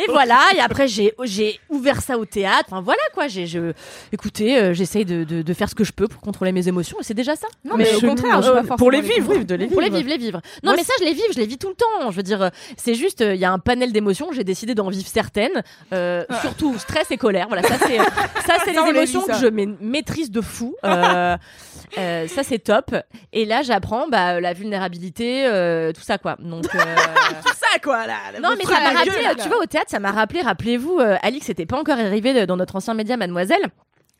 [0.00, 2.64] Et voilà, et après j'ai j'ai ouvert ça au théâtre.
[2.70, 3.72] Enfin voilà quoi, j'ai je
[4.12, 6.96] écoutez, euh, j'essaye de, de, de faire ce que je peux pour contrôler mes émotions
[7.00, 7.48] et c'est déjà ça.
[7.64, 9.98] Non, mais, au contraire, je forcément pour les vivre, oui, de les Pour les vivre.
[9.98, 10.40] vivre, les vivre.
[10.62, 12.10] Non, Moi, mais ça, je les vis, je les vis tout le temps.
[12.10, 14.28] Je veux dire, euh, c'est juste, euh, il y a un panel d'émotions.
[14.32, 17.48] J'ai décidé d'en vivre certaines, euh, surtout stress et colère.
[17.48, 20.74] Voilà, ça c'est, ça c'est les les émotions que je ma- maîtrise de fou.
[21.98, 22.94] Euh, euh, ça c'est top.
[23.32, 26.36] Et là, j'apprends bah, la vulnérabilité, euh, tout ça quoi.
[26.38, 26.64] Donc.
[26.74, 26.78] euh,
[27.44, 28.16] Tout ça, quoi, là.
[28.40, 31.16] non, mais ça m'a rappelé, euh, tu vois, au théâtre, ça m'a rappelé, rappelez-vous, euh,
[31.22, 33.62] Alix n'était pas encore arrivé de- dans notre ancien média Mademoiselle.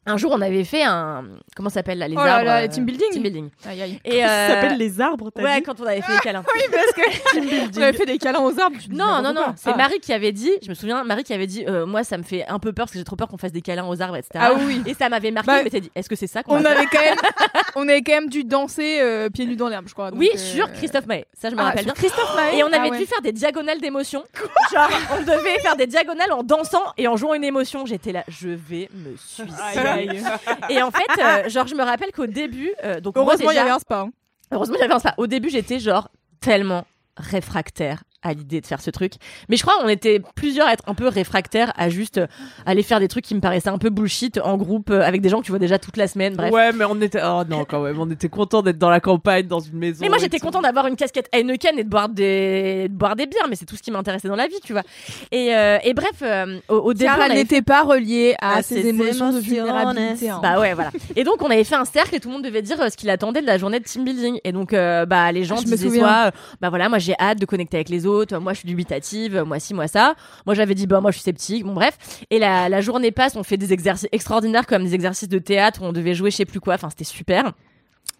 [0.07, 1.25] Un jour, on avait fait un.
[1.57, 3.09] Comment ça s'appelle là Les Oh là arbres là, euh, team building.
[3.11, 3.49] Team building.
[3.67, 4.01] Aïe, aïe.
[4.05, 6.45] Et, Ça euh, s'appelle les arbres, t'as Ouais, dit quand on avait fait les câlins.
[6.55, 8.77] Oui, parce que on avait fait des câlins aux arbres.
[8.91, 9.77] Non, non, non, c'est Ah.
[9.77, 12.23] Marie qui avait dit, je me souviens, Marie qui avait dit, euh, moi ça me
[12.23, 14.17] fait un peu peur parce que j'ai trop peur qu'on fasse des câlins aux arbres,
[14.17, 14.31] etc.
[14.37, 14.83] Ah oui.
[14.87, 16.87] Et ça m'avait marqué, Bah, je m'étais dit, est-ce que c'est ça qu'on On avait
[16.87, 17.17] quand même,
[17.77, 20.11] on avait quand même dû danser euh, pieds nus dans l'herbe, je crois.
[20.11, 22.03] donc, Oui, euh, sur Christophe Maé, ça je me ah, rappelle sur bien.
[22.09, 22.59] Christophe Maé.
[22.59, 22.99] Et on avait Ah ouais.
[22.99, 24.25] dû faire des diagonales d'émotions.
[24.73, 24.89] Genre,
[25.19, 27.87] on devait faire des diagonales en dansant et en jouant une émotion.
[27.87, 29.94] J'étais là, je vais me suicider.
[30.71, 33.57] Et en fait, euh, genre, je me rappelle qu'au début, euh, donc moi, Heureusement, il
[33.57, 34.01] y avait un spa.
[34.01, 34.11] hein.
[34.53, 35.15] Heureusement, il y avait un spa.
[35.19, 36.09] Au début, j'étais genre
[36.41, 36.85] tellement
[37.17, 39.13] réfractaire à l'idée de faire ce truc.
[39.49, 42.27] Mais je crois qu'on était plusieurs à être un peu réfractaires à juste euh,
[42.67, 45.29] aller faire des trucs qui me paraissaient un peu bullshit en groupe euh, avec des
[45.29, 46.35] gens que tu vois déjà toute la semaine.
[46.35, 46.53] Bref.
[46.53, 49.47] Ouais, mais on était, oh non, quand même, on était content d'être dans la campagne,
[49.47, 49.99] dans une maison.
[50.03, 53.27] Mais moi j'étais content d'avoir une casquette Heineken et de boire des, de boire des
[53.27, 54.83] bières, mais c'est tout ce qui m'intéressait dans la vie, tu vois.
[55.31, 58.89] Et, euh, et bref, euh, au, on elle n'était pas reliée à À ses ses
[58.89, 59.55] émotions de émotions.
[59.65, 60.31] vulnérabilité.
[60.31, 60.41] hein.
[60.43, 60.91] Bah ouais, voilà.
[61.17, 62.97] Et donc on avait fait un cercle et tout le monde devait dire euh, ce
[62.97, 64.39] qu'il attendait de la journée de team building.
[64.45, 66.01] Et donc euh, bah les gens Je me disaient souviens.
[66.07, 68.67] soit euh, bah voilà, moi j'ai hâte de connecter avec les autres, moi je suis
[68.69, 70.15] dubitative, moi ci, moi ça.
[70.47, 71.65] Moi j'avais dit bah moi je suis sceptique.
[71.65, 71.99] Bon bref.
[72.31, 75.83] Et la, la journée passe, on fait des exercices extraordinaires comme des exercices de théâtre
[75.83, 76.75] où on devait jouer je sais plus quoi.
[76.75, 77.53] Enfin c'était super.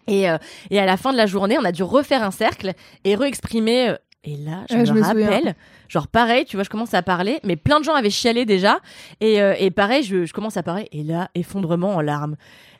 [0.07, 0.37] Et, euh,
[0.69, 2.73] et à la fin de la journée, on a dû refaire un cercle
[3.03, 3.89] et re-exprimer.
[3.89, 3.95] euh,
[4.27, 5.29] et là, je Ouais, me, je me souviens.
[5.29, 5.55] rappelle,
[5.87, 8.79] genre pareil, tu vois, je commence à parler, mais plein de gens avaient chialé déjà.
[9.21, 12.35] Et, euh, et pareil, je, je commence à parler, et là, effondrement en larmes.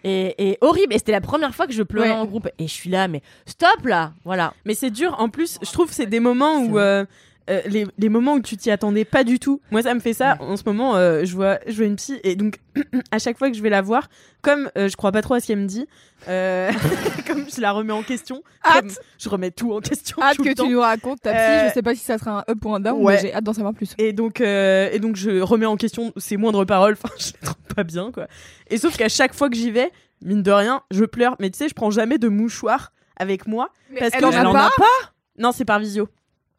[0.07, 0.93] Et, et horrible.
[0.93, 2.15] Et c'était la première fois que je pleurais Ouais.
[2.15, 2.47] en groupe.
[2.59, 4.53] Et je suis là, mais stop là, voilà.
[4.63, 5.15] Mais c'est dur.
[5.19, 6.77] En plus, je trouve que c'est des moments où.
[6.77, 7.05] euh,
[7.49, 9.61] euh, les, les moments où tu t'y attendais pas du tout.
[9.71, 10.37] Moi, ça me fait ça.
[10.39, 12.59] En ce moment, euh, je vois, je vois une psy et donc
[13.11, 14.09] à chaque fois que je vais la voir,
[14.41, 15.87] comme euh, je crois pas trop à ce qu'elle me dit,
[16.27, 16.71] euh,
[17.27, 20.17] comme je la remets en question, comme Hâte, je remets tout en question.
[20.21, 21.67] hâte que tu nous racontes ta psy.
[21.67, 23.15] Je sais pas si ça sera un up ou un down, ouais.
[23.15, 23.93] mais j'ai hâte d'en savoir plus.
[23.97, 26.95] Et donc, et donc, je remets en question ses moindres paroles.
[27.05, 28.27] Enfin, je les trouve pas bien, quoi.
[28.69, 29.91] Et sauf qu'à chaque fois que j'y vais,
[30.23, 31.35] mine de rien, je pleure.
[31.39, 33.69] Mais tu sais, je prends jamais de mouchoir avec moi
[33.99, 35.11] parce elle que en je a pas.
[35.37, 36.07] Non, c'est par visio.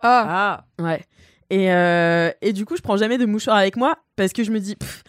[0.01, 1.05] Ah, Ah, Ouais.
[1.51, 4.51] Et, euh, et du coup, je prends jamais de mouchoir avec moi parce que je
[4.51, 5.05] me dis, pff,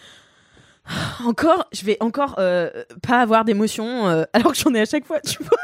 [1.26, 2.70] encore, je vais encore euh,
[3.06, 5.58] pas avoir d'émotion euh, alors que j'en ai à chaque fois, tu vois.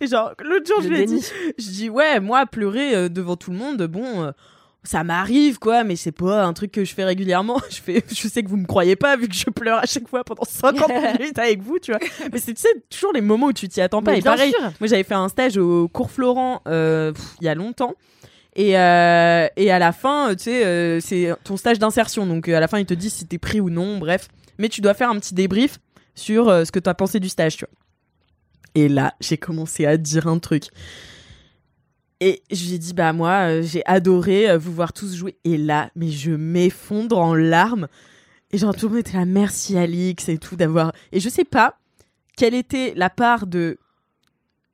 [0.00, 1.26] Et genre, l'autre jour, Le je lui ai dit,
[1.58, 4.32] je dis, ouais, moi, pleurer devant tout le monde, bon.
[4.84, 8.26] ça m'arrive quoi mais c'est pas un truc que je fais régulièrement je fais je
[8.26, 10.88] sais que vous me croyez pas vu que je pleure à chaque fois pendant 50
[11.20, 12.00] minutes avec vous tu vois
[12.32, 14.50] mais c'est tu sais toujours les moments où tu t'y attends pas Mais et pareil
[14.50, 14.60] sûr.
[14.80, 17.94] moi, j'avais fait un stage au cours Florent euh, il y a longtemps.
[18.54, 22.26] Et, euh, et à la fin, euh, tu sais, euh, c'est ton stage d'insertion.
[22.26, 24.28] Donc, à la fin, ils te disent si t'es pris ou non, bref.
[24.58, 25.78] Mais tu dois faire un petit débrief
[26.14, 27.74] sur ce que t'as pensé du stage, tu vois.
[28.74, 30.64] Et là, j'ai commencé à dire un truc.
[32.20, 35.36] Et je lui ai dit, bah, moi, j'ai adoré vous voir tous jouer.
[35.44, 37.88] Et là, mais je m'effondre en larmes.
[38.52, 40.92] Et genre, tout le monde était là, merci Alix et tout d'avoir.
[41.10, 41.78] Et je sais pas
[42.36, 43.78] quelle était la part de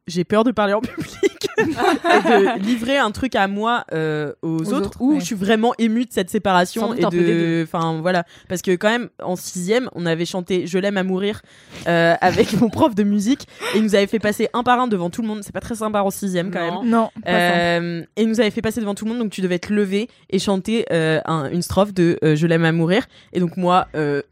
[0.08, 4.58] j'ai peur de parler en public et de livrer un truc à moi euh, aux,
[4.58, 5.20] Aux autres, ouais.
[5.20, 9.08] je suis vraiment émue de cette séparation et de enfin voilà parce que quand même
[9.22, 11.42] en sixième on avait chanté je l'aime à mourir
[11.86, 14.88] euh, avec mon prof de musique et il nous avait fait passer un par un
[14.88, 16.80] devant tout le monde c'est pas très sympa en sixième quand Non.
[16.82, 17.10] même Non.
[17.28, 19.72] euh, et il nous avait fait passer devant tout le monde, donc tu devais te
[19.72, 23.06] lever et chanter euh, un- une strophe de euh, Je l'aime à mourir.
[23.32, 24.22] Et donc moi, euh,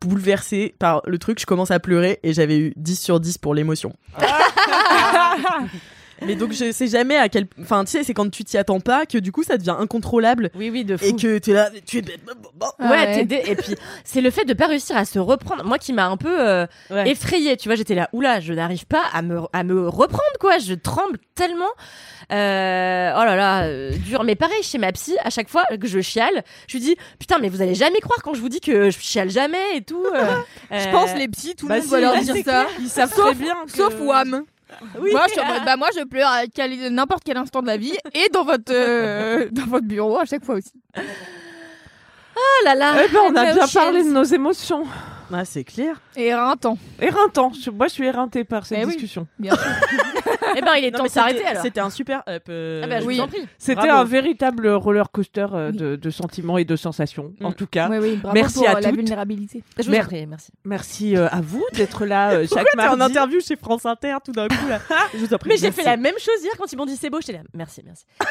[0.00, 3.54] bouleversée par le truc, je commence à pleurer et j'avais eu 10 sur 10 pour
[3.54, 3.92] l'émotion.
[6.26, 7.46] Mais donc je sais jamais à quel...
[7.62, 10.50] Enfin tu sais, c'est quand tu t'y attends pas que du coup ça devient incontrôlable
[10.56, 11.04] Oui, oui, de fou.
[11.04, 12.02] et que t'es là, tu es...
[12.80, 13.20] Ah ouais.
[13.46, 15.62] Et puis, c'est le fait de pas réussir à se reprendre.
[15.64, 17.08] Moi qui m'a un peu euh, Ouais.
[17.08, 20.58] effrayée, tu vois, j'étais là, oula, je n'arrive pas à me, à me reprendre, quoi.
[20.58, 21.70] Je tremble tellement.
[22.32, 24.24] Euh, oh là là, euh, dur.
[24.24, 27.38] Mais pareil, chez ma psy, à chaque fois que je chiale, je lui dis, putain,
[27.38, 30.04] mais vous allez jamais croire quand je vous dis que je chiale jamais et tout.
[30.14, 30.24] euh,
[30.72, 32.66] Je euh, pense les psys, tout le bah monde si, va leur là, dire ça.
[32.80, 33.54] Ils savent Sauf- très bien.
[33.66, 34.42] que- Sauf Wham.
[35.00, 35.10] Oui.
[35.12, 37.66] Moi, je suis en mode, bah moi, je pleure à quel- n'importe quel instant de
[37.66, 40.72] la vie et dans votre euh, dans votre bureau à chaque fois aussi.
[40.96, 42.94] Oh là là.
[43.04, 44.84] Eh ben, on a bien parlé de nos émotions.
[45.32, 46.00] Ah c'est clair.
[46.16, 47.52] Et éreintant, Éreintant.
[47.52, 48.92] Je- Moi, je suis éreintée par cette Eh oui.
[48.92, 49.26] discussion.
[49.38, 49.64] bien sûr.
[50.56, 51.62] Eh ben, il est Non, temps de s'arrêter c'était- alors.
[51.62, 52.22] C'était un super...
[52.28, 53.16] up, euh, Ah bah, je oui.
[53.16, 53.46] vous en prie.
[53.58, 53.90] C'était Bravo.
[54.00, 55.76] un véritable roller coaster euh, Oui.
[55.76, 57.54] de, de sentiments et de sensations, en Mm.
[57.54, 57.88] tout cas.
[57.90, 58.96] Oui, oui, bravo Merci pour à euh, la toutes.
[58.96, 59.62] vulnérabilité.
[59.78, 60.52] Je vous en prie, merci.
[60.64, 63.02] Merci euh, à vous d'être là euh, chaque T'es en mardi.
[63.02, 64.80] interview chez France Inter tout d'un coup là.
[65.14, 66.96] Je vous en prie, Mais j'ai fait la même chose hier quand ils m'ont dit
[66.96, 67.40] c'est beau, j'étais là.
[67.54, 68.04] Merci, merci.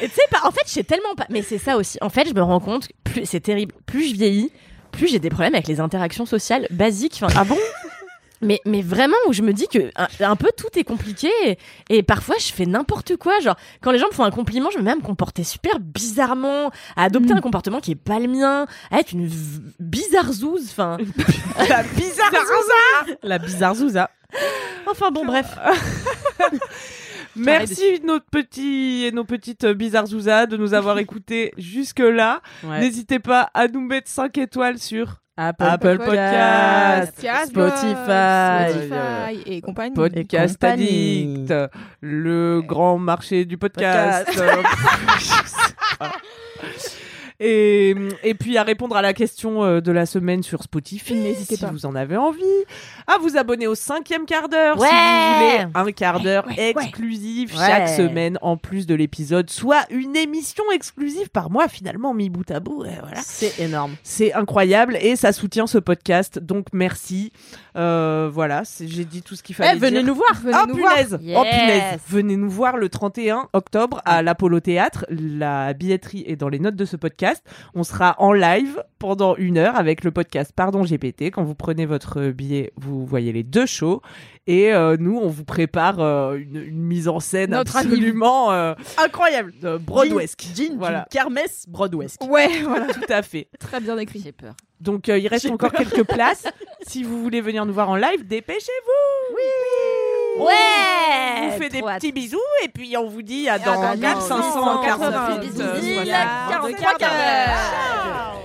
[0.00, 1.26] Et tu sais pas, en fait, je sais tellement pas.
[1.30, 1.98] Mais c'est ça aussi.
[2.00, 4.50] En fait, je me rends compte, plus c'est terrible, plus je vieillis,
[4.90, 7.20] plus j'ai des problèmes avec les interactions sociales basiques.
[7.22, 7.56] Enfin, Ah bon?
[8.42, 11.58] Mais, mais vraiment, où je me dis que un, un peu tout est compliqué et,
[11.88, 13.38] et parfois je fais n'importe quoi.
[13.40, 15.78] Genre, quand les gens me font un compliment, je me mets à me comporter super
[15.80, 17.38] bizarrement, à adopter Mm.
[17.38, 19.30] un comportement qui est pas le mien, à être une
[19.80, 20.68] bizarre zouze.
[20.70, 20.96] Enfin,
[21.68, 24.10] La bizarre Zouza La bizarre Zouza.
[24.86, 25.46] enfin bon, bref.
[27.36, 32.40] Merci nos petits et nos petites euh, bizarres Zouza de nous avoir écoutés jusque-là.
[32.62, 32.80] Ouais.
[32.80, 37.18] N'hésitez pas à nous mettre 5 étoiles sur Apple, Apple Podcast,
[37.48, 39.94] Spotify, Spotify et compagnie.
[39.94, 41.46] Podcast Et compagnie.
[41.50, 41.54] Addict,
[42.00, 44.30] le grand marché du podcast.
[47.46, 51.56] Et, et puis à répondre à la question euh, de la semaine sur Spotify, N'hésitez
[51.56, 51.70] si pas.
[51.70, 52.40] vous en avez envie,
[53.06, 56.70] à vous abonner au cinquième quart d'heure si vous voulez un quart d'heure ouais, ouais.
[56.84, 57.66] exclusif Ouais.
[57.66, 62.50] chaque semaine en plus de l'épisode, soit une émission exclusive par mois finalement mis bout
[62.50, 62.84] à bout.
[62.86, 63.20] et voilà.
[63.22, 63.94] C'est énorme.
[64.02, 67.30] C'est incroyable et ça soutient ce podcast, donc merci.
[67.76, 70.06] Euh, voilà, c'est- j'ai dit tout ce qu'il fallait Eh, venez dire.
[70.06, 70.32] nous voir.
[70.42, 70.92] Venez Oh nous voir.
[70.94, 71.36] punaise, Yes.
[71.38, 75.04] oh punaise, venez nous voir le 31 octobre à l'Apollo Théâtre.
[75.10, 77.33] La billetterie est dans les notes de ce podcast.
[77.74, 81.24] On sera en live pendant une heure avec le podcast Pardon GPT.
[81.32, 84.00] Quand vous prenez votre billet, vous voyez les deux shows.
[84.46, 88.74] Et euh, nous, on vous prépare euh, une, une mise en scène Notre absolument euh,
[88.98, 89.52] Incroyable.
[89.64, 90.46] euh, broadwesque.
[90.54, 91.06] Jean, Voilà.
[91.10, 92.22] kermesse broadwesque.
[92.24, 93.48] Ouais, voilà, Tout à fait.
[93.58, 94.20] très bien décrit.
[94.22, 94.54] J'ai peur.
[94.80, 96.46] Donc euh, il reste encore quelques places.
[96.86, 99.34] Si vous voulez venir nous voir en live, dépêchez-vous.
[99.34, 99.93] Oui.
[100.38, 100.52] Ouais.
[101.42, 104.20] On vous fait des petits bisous et puis on vous dit à dans dans 4
[104.22, 108.43] 588, 548 bisous, euh, bisous, soixante- 43 quarts d'heure.